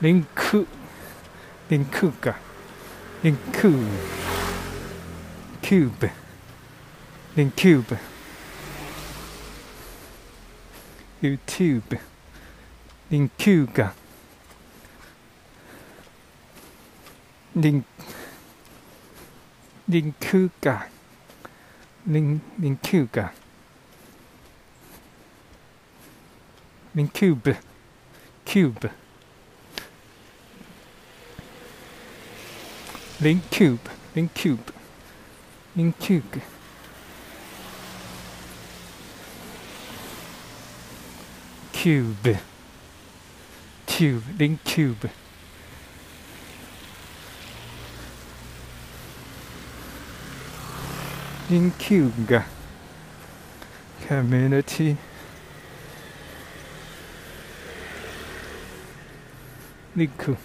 [0.00, 0.24] link
[1.68, 2.36] link 嘎
[3.22, 3.36] ，link
[5.62, 6.10] cube
[7.36, 7.96] link cube
[11.22, 11.98] YouTube
[13.10, 13.90] link cube
[26.94, 27.56] mean cube.
[28.44, 28.90] Cube.
[33.20, 33.88] Link cube.
[34.14, 34.72] Link cube.
[35.76, 36.42] Link cube.
[41.72, 42.38] Cube.
[44.02, 45.10] cube, Link cube.
[51.48, 52.42] Link cube.
[54.06, 54.96] Community.
[59.96, 60.36] देखो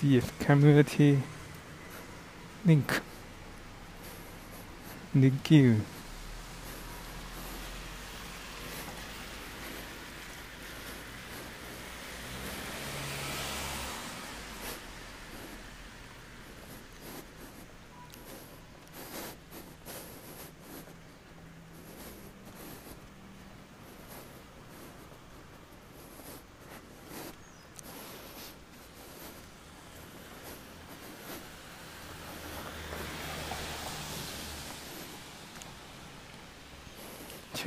[0.00, 1.18] CF community
[2.64, 3.02] link.
[5.12, 5.99] Thank you.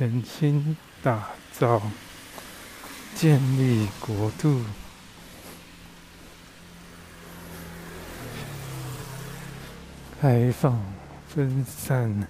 [0.04, 1.80] 全新打造、
[3.14, 4.60] 建立国度，
[10.20, 10.78] 开放、
[11.26, 12.28] 分散、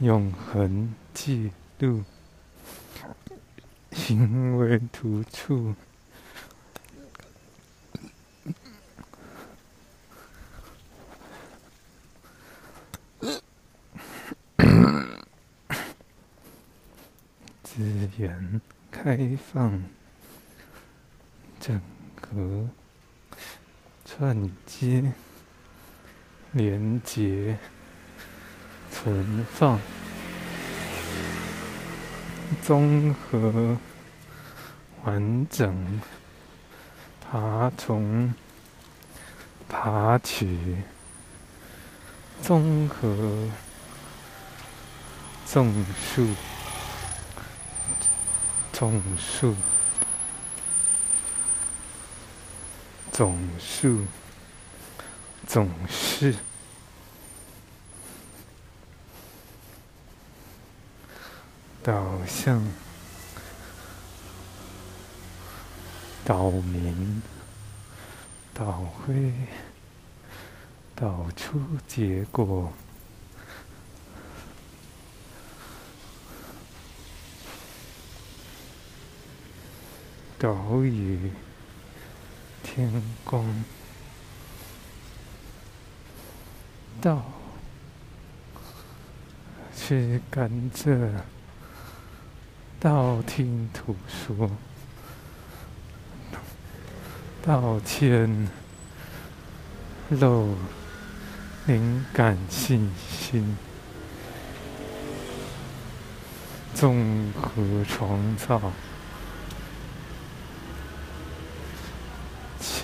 [0.00, 2.04] 永恒记录，
[3.92, 5.74] 行为突出。
[17.62, 18.60] 资源
[18.90, 19.16] 开
[19.52, 19.82] 放、
[21.58, 21.80] 整
[22.20, 22.68] 合、
[24.04, 25.12] 串接、
[26.52, 27.58] 连接、
[28.92, 29.80] 存放、
[32.62, 33.76] 综合、
[35.02, 36.00] 完整、
[37.20, 38.32] 爬虫、
[39.68, 40.76] 爬取、
[42.40, 43.48] 综合、
[45.44, 46.49] 种树。
[48.80, 49.54] 总数，
[53.12, 54.06] 总数，
[55.46, 56.34] 总是，
[61.82, 62.66] 导向，
[66.24, 67.22] 导明，
[68.54, 69.30] 导灰，
[70.96, 72.72] 导出结果。
[80.40, 81.30] 岛屿，
[82.62, 82.90] 天
[83.24, 83.44] 光，
[86.98, 87.22] 道，
[89.76, 91.10] 吃甘蔗，
[92.80, 94.50] 道听途说，
[97.42, 98.48] 道歉，
[100.08, 100.54] 漏，
[101.66, 103.58] 灵感信心，
[106.72, 108.72] 综合创造。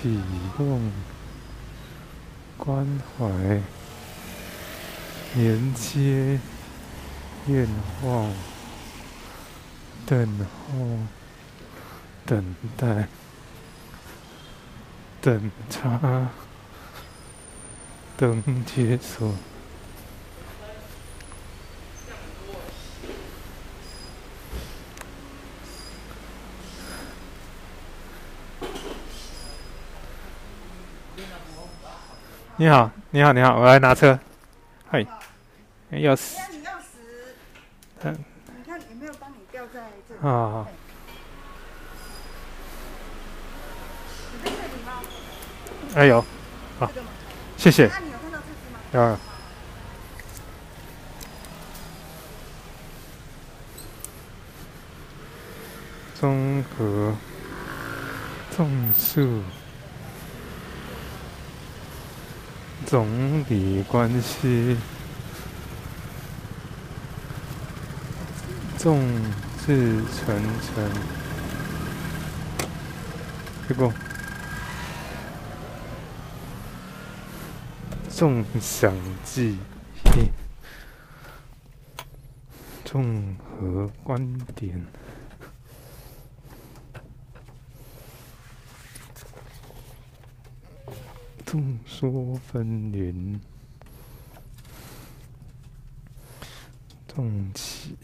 [0.06, 0.20] 启
[0.56, 0.92] 动，
[2.56, 2.86] 关
[3.18, 3.26] 怀，
[5.34, 6.38] 连接，
[7.48, 7.66] 愿
[8.04, 8.32] 望，
[10.06, 10.98] 等候，
[12.24, 13.08] 等待，
[15.20, 16.28] 等他，
[18.16, 19.34] 等解锁。
[32.58, 34.18] 你好，你好，你好，我来拿车。
[34.90, 35.00] 嗨，
[35.90, 36.38] 钥匙。
[36.50, 36.96] 你钥匙。
[38.02, 38.24] 嗯。
[38.56, 40.20] 你看有没有帮你掉在这里？
[40.26, 40.66] 啊。
[44.32, 45.02] 你在这里吗？
[45.96, 46.24] 哎有，
[46.78, 46.90] 好，
[47.58, 47.88] 谢谢。
[47.88, 49.10] 那你有看到这只吗？
[49.10, 49.18] 有。
[56.18, 57.14] 综合，
[58.56, 59.42] 种树。
[62.86, 64.76] 总理关系，
[68.78, 69.04] 众
[69.66, 70.88] 志成城，
[73.66, 73.92] 结果。
[78.08, 78.94] 众想
[79.24, 79.58] 记
[80.14, 80.30] 忆，
[82.84, 84.86] 综合观点。
[91.56, 93.40] 众说纷纭，
[97.08, 97.96] 众起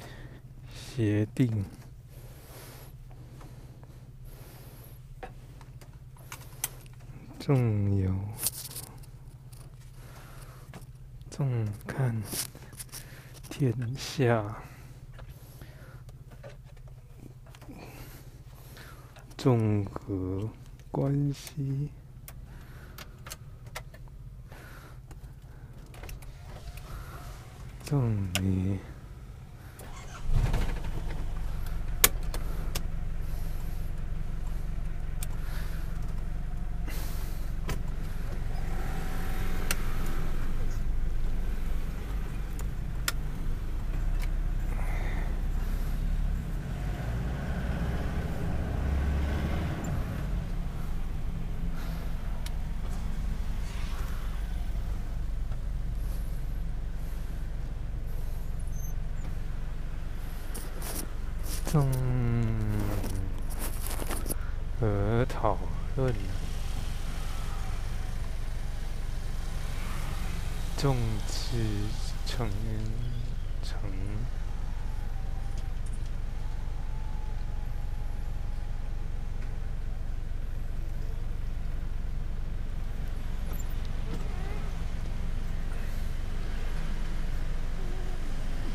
[0.74, 1.62] 协定，
[7.38, 8.14] 众有，
[11.28, 12.22] 众看
[13.50, 14.62] 天下，
[19.36, 20.48] 综合
[20.90, 21.90] 关系。
[27.92, 28.00] 送
[28.40, 28.78] 你。
[61.72, 61.90] 综
[64.78, 65.56] 合讨
[65.96, 66.12] 论，
[70.76, 70.94] 众
[71.26, 71.56] 志
[72.26, 72.46] 成
[73.64, 73.80] 城，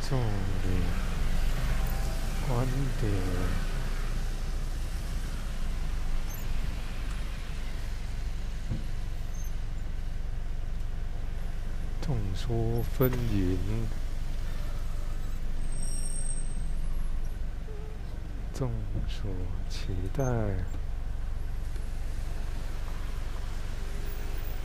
[0.01, 0.17] 重
[0.63, 0.81] 点
[2.47, 2.65] 观
[3.01, 3.11] 点，
[12.01, 12.15] 众
[12.97, 13.55] 风云，
[18.55, 18.71] 众
[19.07, 19.29] 所
[19.69, 20.23] 期待，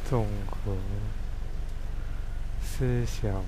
[0.09, 0.75] 综合
[2.63, 3.45] 思想。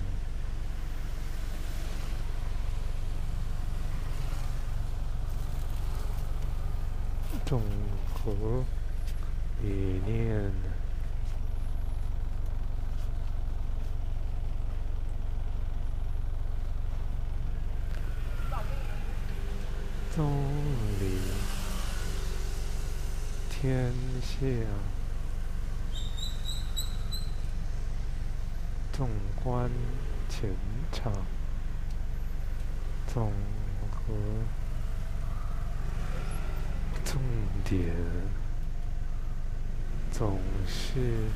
[7.47, 7.63] 综
[8.13, 8.65] 合
[9.63, 10.51] 理念，
[20.15, 20.31] 宗
[21.01, 21.19] 理
[23.51, 23.93] 天
[24.23, 24.47] 下，
[28.93, 29.09] 纵
[29.43, 29.69] 观
[30.29, 30.49] 前
[30.95, 31.13] 场，
[33.13, 33.31] 总
[33.91, 34.15] 和。
[37.05, 37.21] 重
[37.65, 37.95] 点
[40.11, 41.29] 总是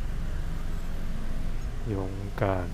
[1.88, 2.66] 勇敢。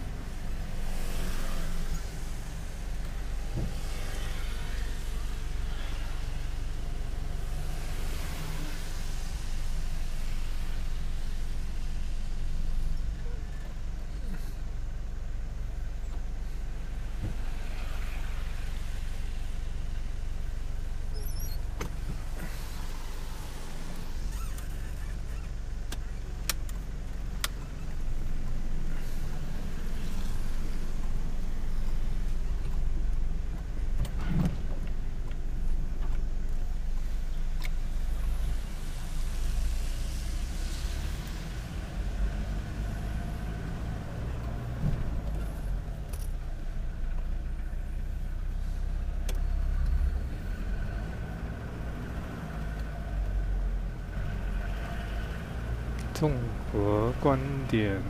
[56.14, 56.30] 综
[56.72, 57.36] 合观
[57.68, 58.00] 点，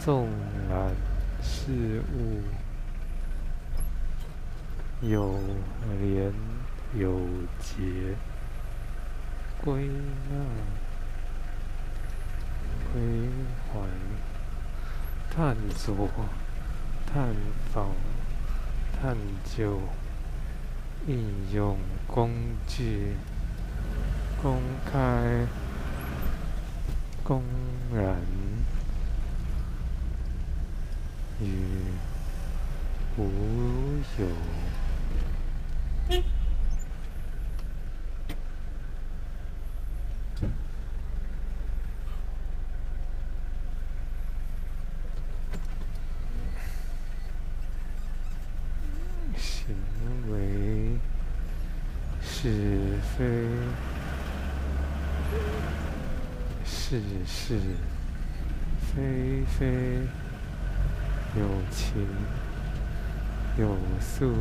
[0.00, 0.28] 纵
[0.68, 0.92] 览
[1.40, 2.42] 事物，
[5.00, 5.38] 有
[6.00, 6.32] 连
[6.98, 7.20] 有
[7.60, 8.16] 结，
[9.62, 9.86] 归
[10.28, 10.36] 纳
[12.92, 13.00] 归
[13.72, 13.88] 还，
[15.30, 16.08] 探索
[17.06, 17.32] 探
[17.72, 17.90] 访
[19.00, 19.78] 探究，
[21.06, 21.78] 应用
[22.08, 22.32] 工
[22.66, 23.14] 具，
[24.42, 25.46] 公开。
[27.30, 27.40] 公
[27.94, 28.16] 然
[31.40, 31.44] 与
[33.16, 33.22] 无
[34.18, 34.26] 有，
[49.36, 49.76] 行
[50.32, 50.98] 为
[52.20, 53.24] 是非。
[57.32, 57.56] 是
[58.80, 59.66] 非非，
[61.38, 62.04] 有情
[63.56, 64.34] 有素，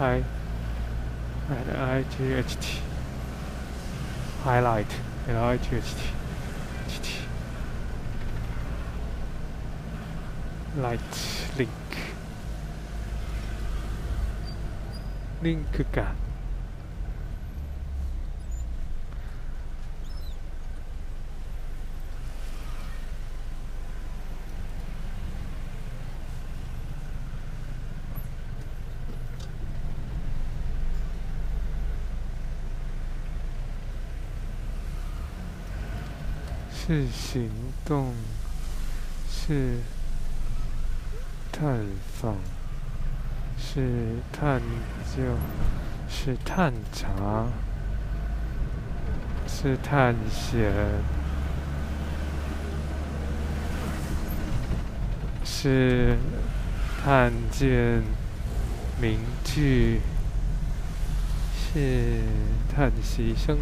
[0.00, 0.24] hi.
[1.50, 1.66] And
[2.06, 4.86] IGHT uh, highlight
[5.28, 5.98] and IGHT
[10.78, 11.00] light
[11.58, 11.68] link.
[15.42, 16.29] Link か
[36.90, 37.48] 是行
[37.84, 38.12] 动，
[39.30, 39.78] 是
[41.52, 41.86] 探
[42.20, 42.34] 访，
[43.56, 44.60] 是探
[45.16, 45.22] 究，
[46.08, 47.46] 是探查，
[49.46, 50.72] 是探险，
[55.44, 56.18] 是
[57.04, 58.02] 看见
[59.00, 60.00] 名句，
[61.54, 62.24] 是
[62.74, 63.56] 叹息声，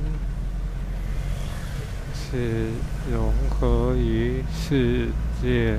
[2.30, 2.70] 是
[3.10, 5.09] 融合于世
[5.40, 5.78] 界，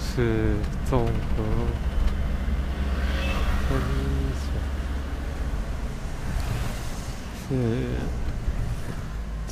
[0.00, 1.44] 是综合
[3.68, 3.78] 分
[4.34, 4.50] 享，
[7.48, 7.54] 是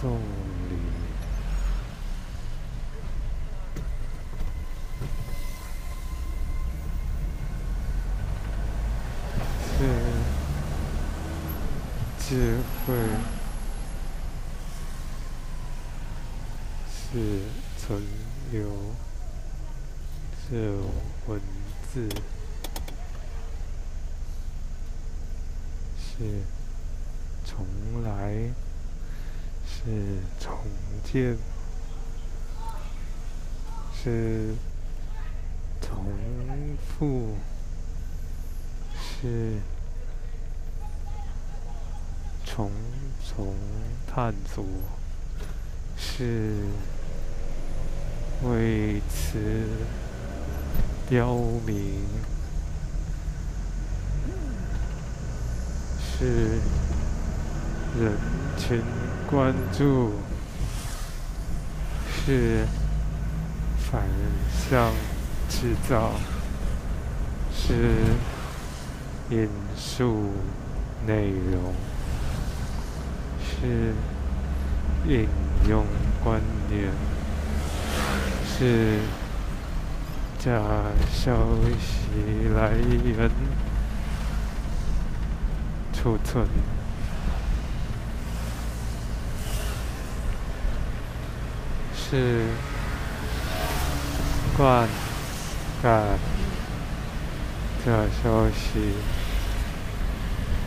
[0.01, 0.19] 重
[0.69, 0.77] 理。
[9.79, 9.89] 是
[12.19, 12.95] 智慧，
[16.89, 17.43] 是
[17.77, 18.01] 存
[18.53, 18.71] 留，
[20.49, 20.79] 是
[21.27, 21.41] 文
[21.93, 22.09] 字，
[25.99, 26.43] 是
[27.45, 27.67] 重
[28.05, 28.53] 来，
[29.67, 30.57] 是重
[31.03, 31.37] 建，
[33.93, 34.55] 是
[35.81, 36.07] 重
[36.79, 37.37] 复。
[39.25, 39.61] 是
[42.45, 42.73] 重
[43.25, 43.55] 重
[44.05, 44.65] 探索，
[45.97, 46.67] 是
[48.43, 49.39] 为此
[51.09, 52.03] 标明，
[56.01, 56.59] 是
[57.97, 58.19] 人
[58.59, 58.83] 群
[62.25, 62.67] 是
[63.91, 64.03] 反
[64.69, 64.93] 向
[65.49, 66.13] 制造，
[67.53, 68.17] 是。
[69.31, 70.31] 引述
[71.07, 71.73] 内容
[73.41, 73.95] 是
[75.09, 75.27] 引
[75.67, 75.87] 用
[76.23, 76.39] 观
[76.69, 76.91] 念，
[78.45, 78.99] 是
[80.39, 80.61] 假
[81.11, 81.33] 消
[81.81, 83.31] 息来源
[85.95, 86.47] 储存，
[92.13, 92.45] 是
[94.55, 94.87] 灌
[95.83, 95.89] 溉
[97.87, 98.93] 假消息。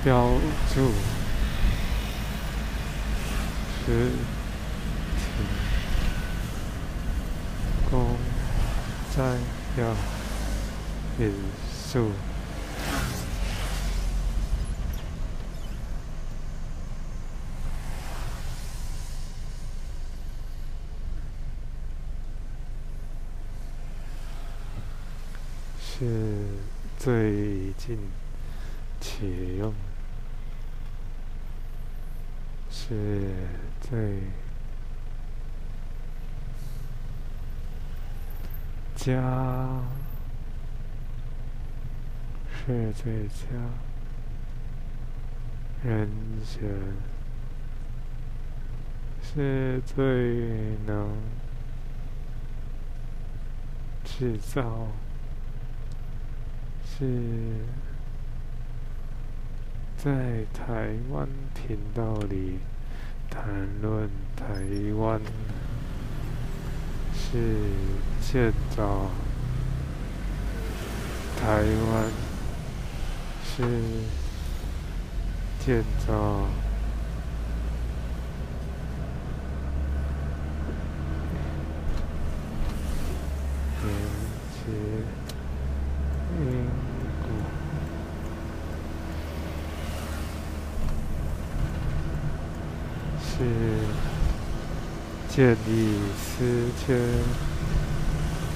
[0.04, 0.30] 标
[0.72, 0.92] 注
[3.84, 4.12] 实
[5.18, 5.44] 体
[7.90, 8.16] 公
[9.16, 9.24] 摘
[9.82, 9.96] 要
[11.18, 11.34] 引
[11.92, 12.12] 述
[25.98, 26.06] 是
[27.06, 28.00] 最近
[29.00, 29.72] 启用。
[32.72, 33.30] 是
[33.80, 34.22] 最
[38.96, 39.84] 佳，
[42.50, 43.46] 是最佳
[45.84, 46.10] 人
[46.44, 46.64] 选，
[49.22, 49.96] 是最
[50.88, 51.16] 能
[54.04, 54.88] 制造，
[56.98, 57.06] 是
[59.98, 60.12] 在
[60.54, 62.60] 台湾频道里。
[63.36, 63.44] 谈
[63.82, 64.46] 论台
[64.98, 65.20] 湾
[67.14, 67.38] 是
[68.22, 69.10] 建造
[71.38, 72.12] 台湾
[73.44, 73.64] 是
[75.60, 76.48] 建造
[83.84, 83.92] 连
[84.54, 84.72] 接
[86.40, 86.86] 因。
[93.38, 93.44] 是
[95.36, 96.98] 建立思圈，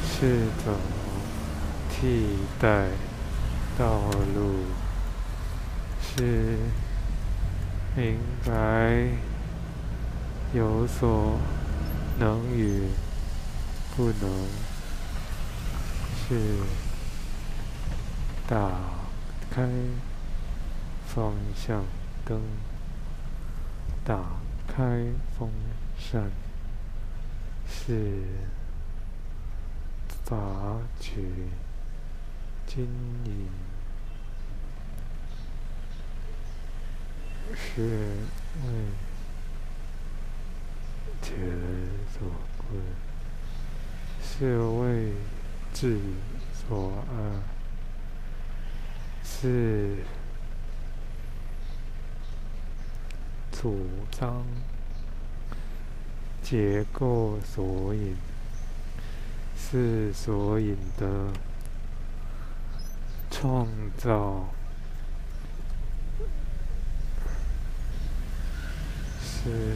[0.08, 0.72] 是走
[1.90, 2.88] 替代
[3.78, 4.00] 道
[4.34, 4.64] 路，
[6.02, 6.58] 是
[7.98, 9.10] 明白
[10.54, 11.38] 有所
[12.18, 12.84] 能与
[13.98, 14.48] 不能，
[16.30, 16.64] 是
[18.48, 18.72] 打
[19.52, 19.68] 开
[21.06, 21.84] 方向
[22.24, 22.42] 灯，
[24.06, 24.40] 打。
[24.72, 24.86] 开
[25.38, 25.50] 风
[25.98, 26.32] 扇
[27.70, 28.24] 是
[30.24, 30.36] 杂
[31.00, 31.24] 取
[32.66, 32.84] 经
[33.26, 33.48] 营，
[37.56, 38.16] 是
[38.64, 38.70] 为
[41.22, 41.38] 钱
[42.12, 42.28] 所
[42.58, 42.82] 困，
[44.22, 45.14] 是为
[45.74, 46.00] 智
[46.54, 47.14] 所爱，
[49.24, 50.04] 是。
[53.52, 53.76] 主
[54.10, 54.46] 张
[56.42, 58.16] 结构索引
[59.56, 61.32] 是索引的
[63.30, 63.68] 创
[63.98, 64.50] 造，
[69.22, 69.76] 是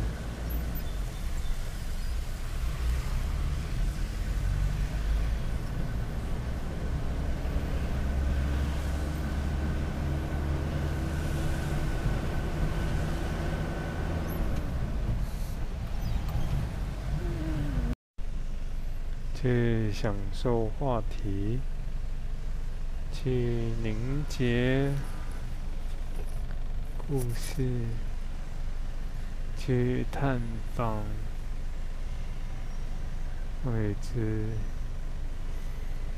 [19.44, 21.60] 去享受话题，
[23.12, 24.90] 去凝结
[26.98, 27.68] 故事，
[29.60, 30.40] 去探
[30.74, 31.04] 访
[33.66, 34.48] 未知，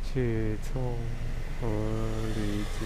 [0.04, 0.94] 去综
[1.60, 1.68] 合
[2.36, 2.86] 理解，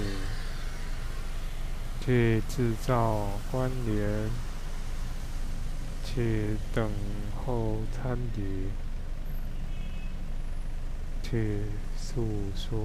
[1.99, 4.29] 去制造关联，
[6.05, 6.89] 去等
[7.35, 8.69] 候参与。
[11.29, 11.59] 去
[11.95, 12.25] 诉
[12.55, 12.79] 说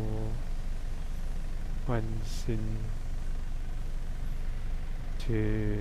[1.87, 2.59] 关心，
[5.19, 5.81] 去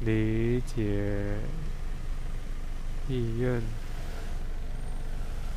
[0.00, 1.36] 理解
[3.08, 3.62] 意愿，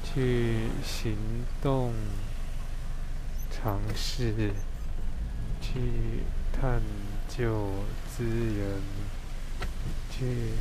[0.03, 1.17] 去行
[1.63, 1.91] 动
[3.49, 4.51] 尝试，
[5.59, 5.79] 去
[6.53, 6.79] 探
[7.27, 7.71] 究
[8.15, 8.81] 资源，
[10.11, 10.51] 去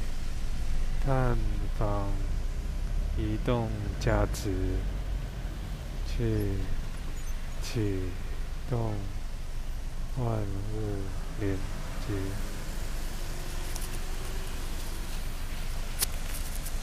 [1.05, 1.37] 探
[1.79, 2.24] 访。
[3.17, 3.71] 移动
[4.01, 4.51] 价值，
[6.07, 6.59] 去
[7.63, 8.01] 启
[8.69, 8.95] 动
[10.19, 10.99] 万物
[11.39, 11.57] 连
[12.07, 12.13] 接，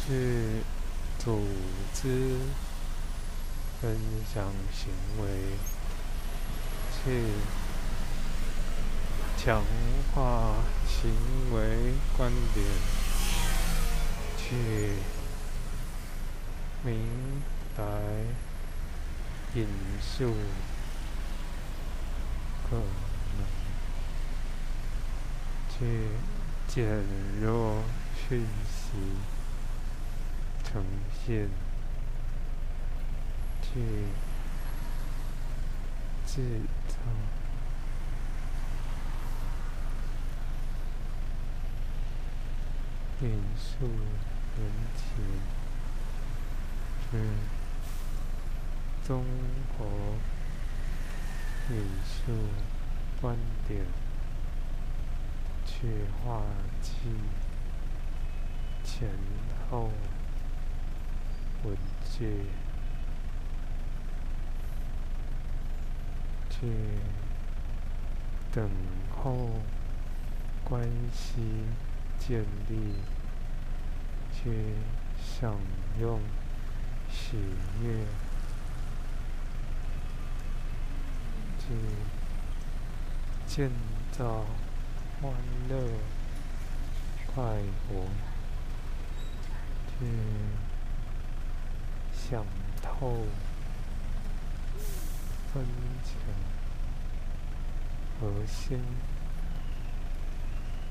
[0.07, 0.63] 去
[1.19, 1.45] 组
[1.93, 2.37] 织
[3.81, 3.97] 分
[4.33, 4.89] 享行
[5.21, 5.27] 为，
[7.03, 7.25] 去
[9.37, 9.61] 强
[10.13, 10.55] 化
[10.87, 11.11] 行
[11.53, 12.65] 为观点，
[14.37, 15.20] 去。
[16.83, 16.97] 明
[17.77, 17.83] 白
[19.53, 19.67] 引
[20.01, 20.33] 述
[22.67, 22.75] 可
[23.37, 23.45] 能，
[25.69, 26.07] 去
[26.67, 27.03] 减
[27.39, 27.83] 弱
[28.27, 28.97] 讯息
[30.63, 30.83] 呈
[31.23, 31.49] 现，
[33.61, 33.79] 去
[36.25, 36.95] 制造
[43.21, 43.85] 引述
[44.57, 45.60] 人情。
[47.13, 47.19] 嗯，
[49.03, 49.25] 综
[49.77, 49.85] 合
[51.69, 51.75] 引
[52.05, 52.31] 述
[53.19, 53.35] 观
[53.67, 53.83] 点，
[55.65, 56.41] 去划
[56.81, 56.91] 记
[58.85, 59.09] 前
[59.69, 59.91] 后
[61.65, 61.75] 文
[62.17, 62.45] 句，
[66.49, 66.67] 去
[68.53, 68.69] 等
[69.21, 69.59] 候
[70.63, 70.81] 关
[71.11, 71.41] 系
[72.17, 72.95] 建立，
[74.33, 74.75] 去
[75.21, 75.57] 享
[75.99, 76.21] 用。
[77.11, 77.37] 喜
[77.83, 78.05] 悦，
[81.59, 81.65] 去
[83.45, 83.69] 建
[84.11, 84.45] 造
[85.21, 85.31] 欢
[85.69, 85.75] 乐、
[87.33, 87.43] 快
[87.87, 88.07] 活，
[89.99, 90.05] 去
[92.13, 92.45] 想
[92.81, 93.25] 透、
[95.53, 95.65] 分
[96.03, 96.13] 享
[98.19, 98.79] 核心，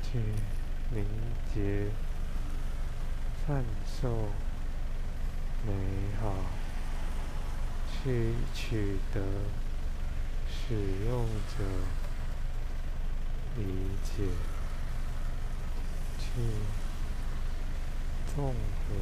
[0.03, 0.19] 去
[0.93, 1.05] 凝
[1.55, 1.91] 结、
[3.47, 3.65] 感
[4.01, 4.29] 受。
[5.67, 5.73] 美
[6.21, 6.33] 好，
[8.03, 9.21] 去取得
[10.49, 10.75] 使
[11.07, 11.65] 用者
[13.59, 13.63] 理
[14.03, 14.23] 解，
[16.19, 16.25] 去
[18.35, 18.95] 综合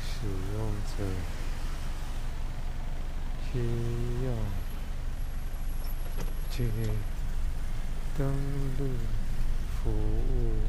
[0.00, 0.58] 使用
[0.96, 1.04] 者
[3.52, 3.58] 需
[4.24, 4.26] 要，
[6.50, 6.56] 去
[8.16, 8.26] 登
[8.78, 8.88] 录
[9.82, 10.62] 服务，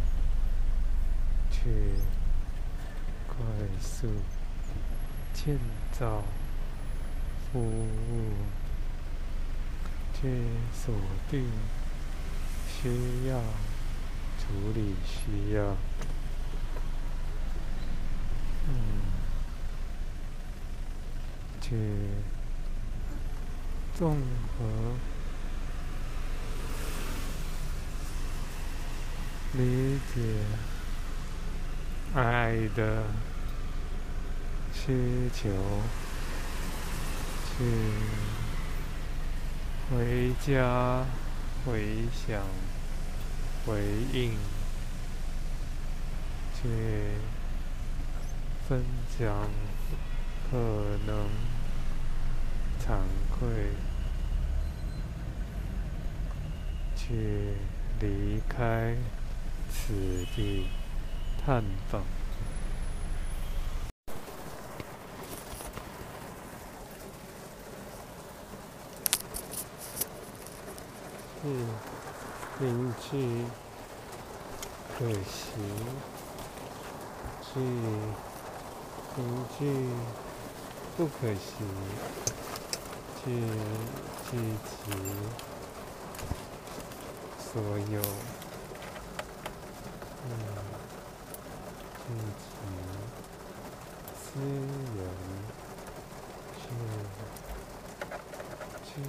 [1.49, 2.18] 去。
[3.39, 3.45] 快
[3.81, 4.07] 速
[5.33, 5.57] 建
[5.97, 6.23] 造
[7.51, 8.33] 服务，
[10.13, 10.27] 去
[10.73, 10.93] 锁
[11.31, 11.49] 定
[12.67, 13.39] 需要
[14.37, 15.77] 处理需要，
[18.67, 18.73] 嗯，
[21.61, 21.77] 去
[23.97, 24.17] 综
[24.57, 24.95] 合
[29.53, 30.21] 理解
[32.13, 33.28] 爱的。
[34.73, 35.49] 需求，
[37.57, 37.63] 去
[39.89, 41.05] 回家，
[41.65, 42.41] 回想，
[43.65, 43.81] 回
[44.13, 44.33] 应，
[46.55, 46.69] 去
[48.67, 48.83] 分
[49.17, 49.49] 享，
[50.49, 50.57] 可
[51.05, 51.29] 能
[52.79, 53.47] 惭愧，
[56.95, 57.55] 去
[57.99, 58.95] 离开
[59.69, 59.93] 此
[60.35, 60.67] 地，
[61.43, 62.18] 探访。
[71.41, 71.47] 是
[72.59, 73.45] 凝聚
[74.97, 75.15] 可行，
[77.41, 77.59] 是
[79.15, 79.23] 凝
[79.57, 79.59] 聚
[80.97, 81.39] 不可行，
[83.23, 83.31] 去
[84.29, 84.31] 聚
[84.67, 84.91] 集
[87.39, 87.49] 所
[87.89, 88.01] 有，
[90.25, 90.29] 嗯，
[92.03, 92.51] 聚集
[94.13, 94.99] 资源
[96.59, 96.61] 是
[98.83, 99.03] 自由。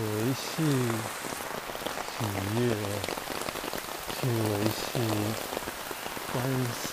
[0.00, 0.62] 维系
[2.14, 2.22] 喜
[2.54, 2.60] 悦，
[4.14, 4.30] 去维
[4.70, 4.80] 系
[6.32, 6.36] 关
[6.78, 6.88] 心，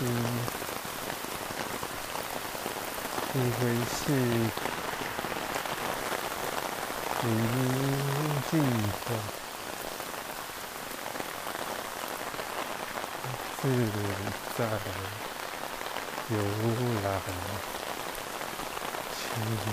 [3.27, 3.95] 去维系
[7.21, 7.25] 宁
[8.49, 8.51] 静
[9.05, 9.07] 的、
[13.61, 13.63] 自
[14.57, 14.59] 在、
[16.29, 16.33] 悠
[17.03, 17.05] 然、
[19.13, 19.23] 清
[19.63, 19.65] 静。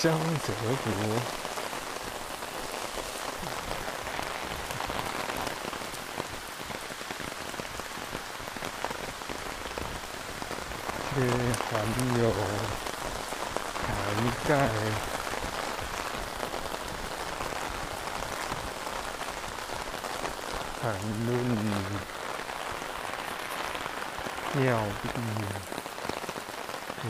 [0.00, 0.16] 水乡
[0.46, 0.52] 泽
[0.84, 0.86] 国，
[11.16, 11.18] 这
[11.64, 11.72] 还
[12.16, 12.22] 有
[13.82, 13.90] 涵
[14.46, 14.48] 盖
[20.80, 20.82] 谈
[21.26, 21.28] 论
[24.54, 24.62] 尿
[25.02, 25.04] 病
[27.04, 27.06] 与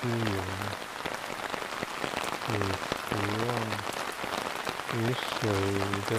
[0.00, 0.28] 资源。
[2.50, 3.46] 与使用
[4.94, 5.38] 与水
[6.08, 6.10] 的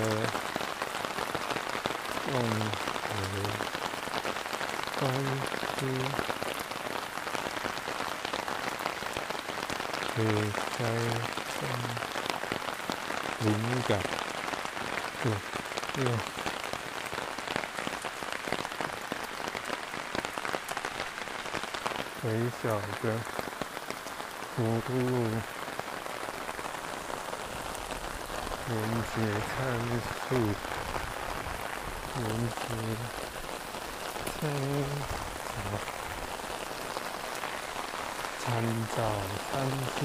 [2.23, 2.29] 共
[3.01, 3.09] 和
[4.99, 5.01] 关
[5.79, 5.81] 系，
[10.17, 10.19] 与
[10.77, 10.79] 开
[11.55, 11.57] 放
[13.41, 13.47] 灵
[13.87, 13.99] 感，
[15.23, 15.31] 对，
[15.95, 16.05] 对。
[22.23, 22.27] 微
[22.61, 22.63] 小
[23.01, 23.03] 的
[24.55, 24.87] 幅度。
[28.69, 29.15] 连接
[29.49, 29.57] 参
[30.29, 30.29] 数，
[32.17, 32.21] 连
[32.53, 32.53] 接
[34.39, 34.39] 参
[35.55, 35.57] 照，
[38.37, 38.45] 参
[38.95, 38.97] 照
[39.51, 39.51] 参
[39.99, 40.01] 见，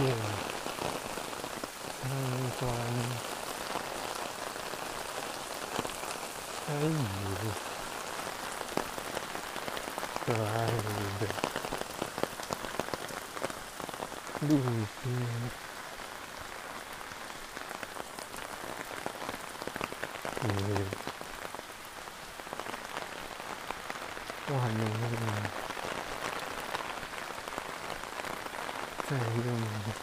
[2.05, 2.13] 参
[2.61, 2.69] 观，
[6.67, 6.93] 参与，
[10.27, 10.79] 可爱的路
[11.19, 11.23] 边。
[24.47, 24.81] 万能
[29.09, 29.47] 再用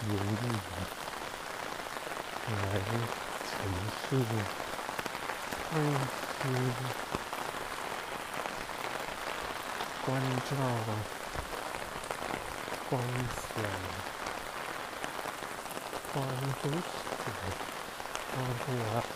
[0.07, 0.11] 油
[0.41, 0.43] 力
[2.47, 2.53] 来
[3.47, 3.51] 陈
[4.01, 4.09] 述
[5.69, 5.73] 关
[6.41, 6.43] 心、
[10.05, 10.07] 关
[10.49, 10.51] 照、
[12.89, 12.91] 观
[13.37, 13.53] 想、
[16.13, 16.15] 关
[16.61, 16.63] 注、
[18.31, 18.67] 关注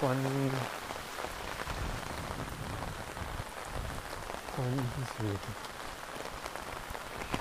[0.00, 0.02] 关
[4.56, 4.58] 关
[4.96, 5.12] 是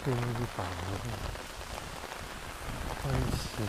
[0.04, 0.12] 非
[0.58, 0.58] 凡
[3.02, 3.64] 关系，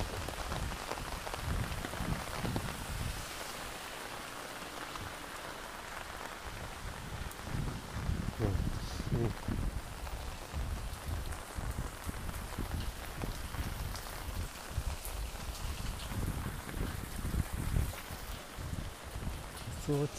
[8.40, 9.12] 有趣。
[19.86, 20.18] 多起，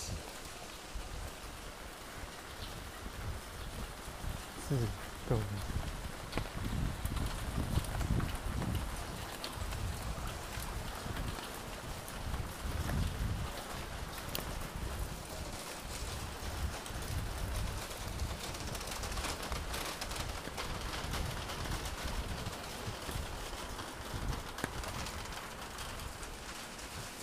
[4.68, 4.76] 自
[5.30, 5.32] 动，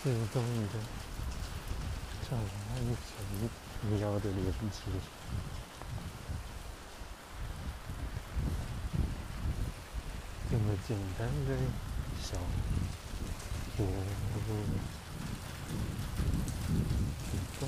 [0.02, 0.36] 自动
[0.68, 0.74] 的。
[2.28, 2.42] 上安
[2.84, 2.90] 全
[10.50, 11.48] 这么简单的
[12.22, 12.36] 小
[13.76, 13.84] 活，
[17.24, 17.30] 主
[17.60, 17.62] 动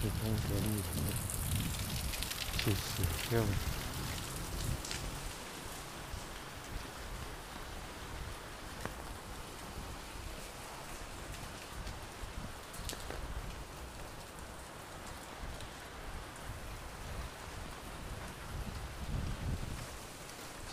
[0.00, 0.86] 主动合理的
[2.58, 2.86] 去使
[3.34, 3.36] 用。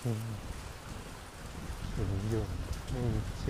[0.04, 0.06] 心
[1.96, 1.98] 只
[2.32, 2.36] 有
[2.94, 2.96] 内
[3.44, 3.48] 见。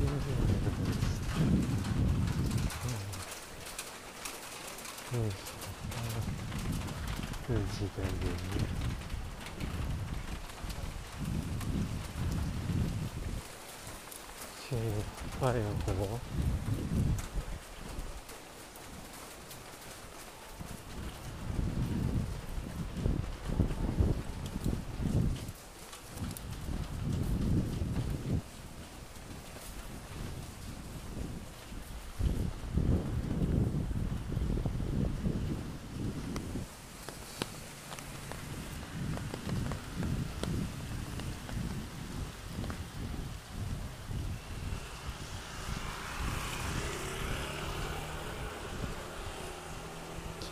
[0.00, 0.50] 真正的
[5.12, 5.36] 认识
[7.46, 7.48] 到
[7.82, 8.62] 自己的原因，
[14.68, 14.76] 去
[15.40, 15.42] 快
[15.96, 16.20] 活。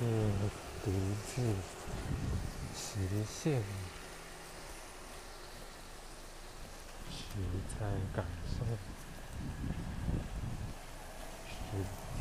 [0.00, 0.06] 去
[0.82, 0.90] 独
[1.26, 1.42] 自
[2.74, 2.82] 实
[3.28, 3.62] 现，
[7.10, 7.22] 实
[7.68, 7.76] 在
[8.16, 8.64] 感受，
[11.50, 11.52] 实
[12.18, 12.20] 地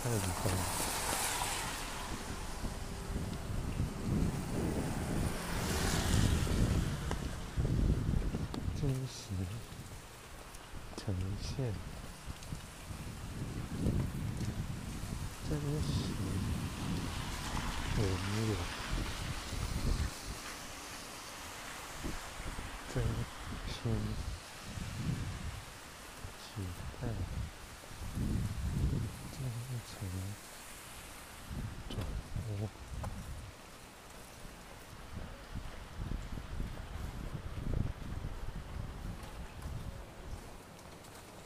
[0.00, 0.40] 探访，
[8.80, 9.18] 真实
[11.52, 11.72] 呈现。
[15.50, 15.60] 真实
[17.98, 18.02] 拥
[18.48, 18.52] 有，
[22.94, 23.04] 真
[23.68, 23.74] 心
[26.40, 26.42] 期
[27.00, 27.02] 待，
[29.30, 29.36] 真
[29.86, 29.92] 诚
[31.90, 31.92] 掌
[32.62, 32.62] 握，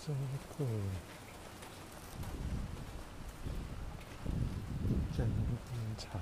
[0.07, 0.15] 珍
[0.57, 0.65] 贵。
[5.17, 5.27] 珍
[5.99, 6.21] 藏，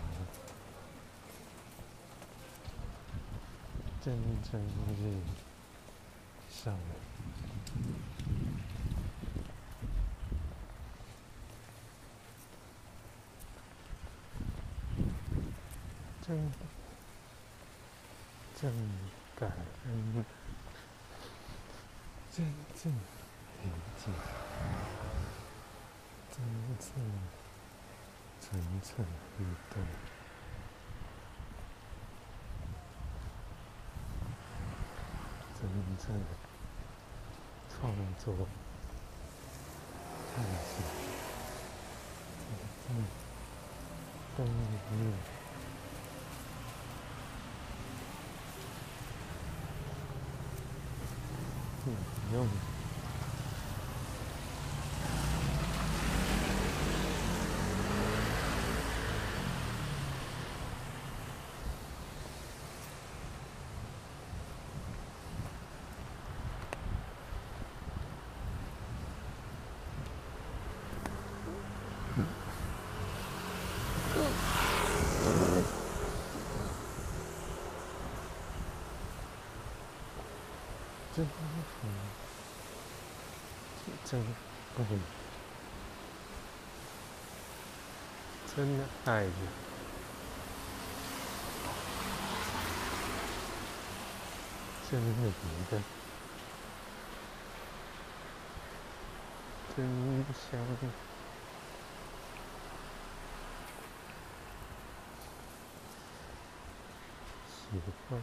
[4.03, 4.59] 蒸蒸
[4.95, 5.21] 日
[6.49, 6.79] 上，
[16.23, 16.51] 真
[18.59, 18.73] 正
[19.37, 19.53] 感
[19.85, 20.25] 恩，
[22.33, 22.91] 真正
[24.07, 24.19] 理解，
[26.31, 26.37] 真
[26.79, 26.89] 正。
[28.41, 29.03] 层层
[29.39, 29.41] 移
[29.73, 29.83] 动，
[35.55, 35.59] 真
[35.97, 36.05] 正
[37.71, 38.23] 创作、
[40.29, 40.73] 探索、
[42.37, 42.45] 真
[42.85, 42.87] 正
[44.37, 45.01] 登陆、
[51.87, 51.91] 引
[52.35, 52.74] 用。
[81.17, 81.31] 真好。
[84.05, 84.21] 真，
[84.77, 85.01] 嗯。
[88.57, 89.29] 真的爱。
[94.91, 95.83] 真的，真的。
[99.77, 99.79] 真，
[100.25, 100.33] 不。
[100.33, 100.39] 喜
[108.11, 108.19] 欢。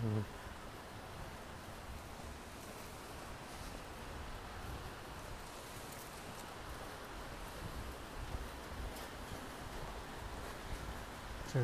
[11.54, 11.62] 真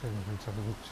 [0.00, 0.06] 正
[0.38, 0.54] 专
[0.88, 0.90] 注，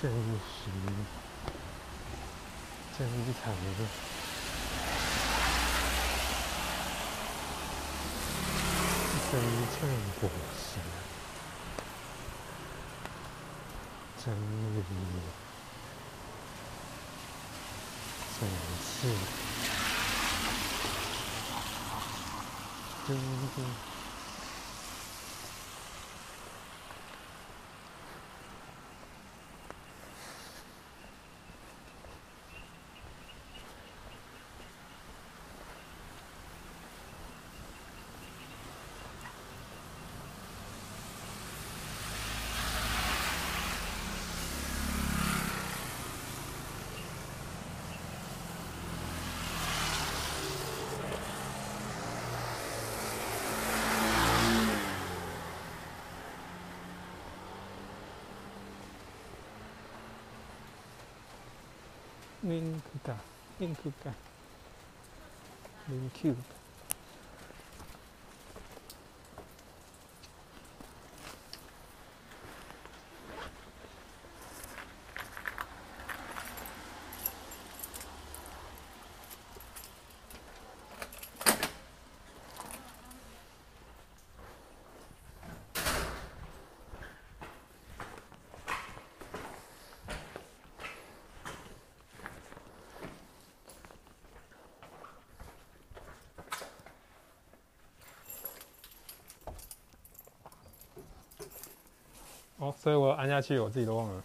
[0.00, 0.70] 真实，
[2.96, 2.98] 珍
[3.42, 3.44] 藏，
[9.32, 9.34] 真
[9.72, 9.82] 正
[10.20, 10.22] 果
[10.54, 10.78] 实，
[14.24, 14.24] 真
[14.76, 14.78] 理，
[18.38, 18.40] 总
[18.80, 19.55] 是。
[23.06, 23.95] tum, tum.
[62.46, 63.18] Link 感
[63.58, 63.74] ，Link
[64.04, 64.14] 感
[65.90, 66.36] ，Link Cube。
[66.36, 66.65] 哦，
[102.86, 104.22] 所以我按下去，我自己都忘了。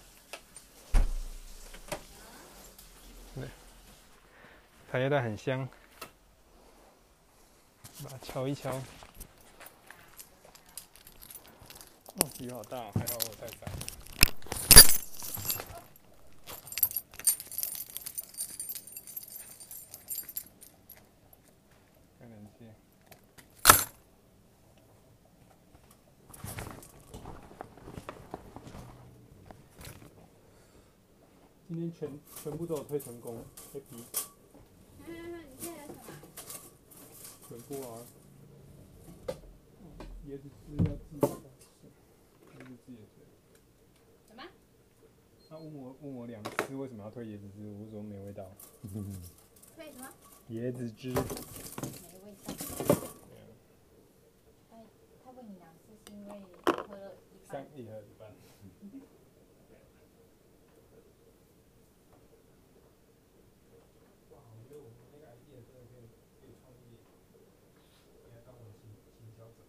[3.33, 3.47] 对，
[4.91, 5.67] 茶叶蛋很香，
[8.03, 8.69] 把它敲一敲。
[8.69, 8.83] 哦，
[12.39, 13.67] 雨好大，好我在伞。
[22.19, 22.65] 开冷气。
[31.73, 33.37] 今天全全部都有推成功
[33.71, 34.03] ，happy 你
[35.57, 36.01] 现在什么？
[37.47, 38.03] 全部啊。
[40.27, 43.23] 椰子汁要自己打椰子汁也推。
[44.27, 44.43] 什么？
[45.47, 48.51] 他问我问我两次为什么要推椰子汁，我说没味道。
[49.75, 50.09] 推什么？
[50.49, 51.09] 椰子汁。
[51.13, 51.15] 没
[52.25, 52.53] 味道。
[54.69, 54.77] 他
[55.23, 57.65] 他问你两次是因为喝了一半三。
[57.79, 58.29] 一盒一半。
[64.31, 66.07] 哇，我觉得我们那个 idea 真的可以
[66.39, 66.93] 可以创业，
[68.23, 68.81] 你来当我的行
[69.17, 69.59] 行销者。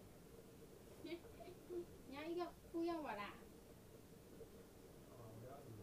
[2.08, 3.34] 你要一个雇佣我啦？
[5.10, 5.74] 啊，我要你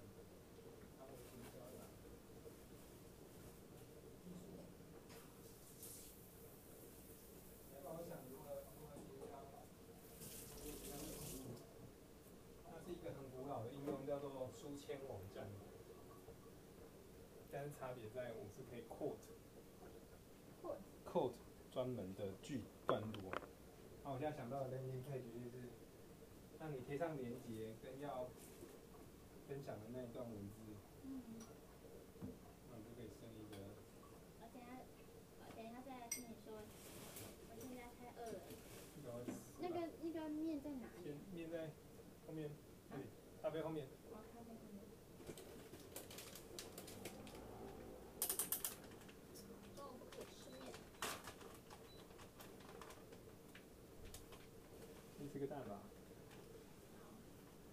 [0.98, 1.76] 当我的行销者。
[7.68, 9.36] 你要帮我想如何如何行销？
[12.66, 15.46] 它是一个很古老的应用，叫做书签网站。
[17.60, 19.20] 但是差别在我是可以 quote
[20.64, 21.34] Quote quote
[21.70, 23.34] 专门的句段落。
[24.02, 25.68] 那、我现在想到的 landing page 就是
[26.58, 28.30] 让你贴上链接跟要
[29.46, 30.72] 分享的那一段文字，
[31.04, 31.22] 嗯。
[32.72, 33.58] 那你就可以生一个。
[34.40, 34.80] 我等下
[35.42, 36.64] 我等一下再来跟你说。
[37.50, 38.40] 我现在太饿了。
[39.60, 41.12] 那个那个面在哪里？
[41.36, 41.68] 面在
[42.26, 42.50] 后面，
[42.90, 43.04] 对，
[43.42, 43.86] 咖啡后面。
[44.12, 44.80] 我咖啡后面。
[49.76, 50.74] 中午不可以吃面。
[55.18, 55.82] 你吃个蛋吧。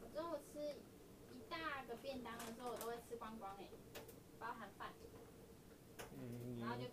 [0.03, 3.67] 我中午吃一大个便当的时候，我都会吃光光哎、
[4.39, 4.93] 包含饭，
[6.17, 6.85] 嗯，然后就。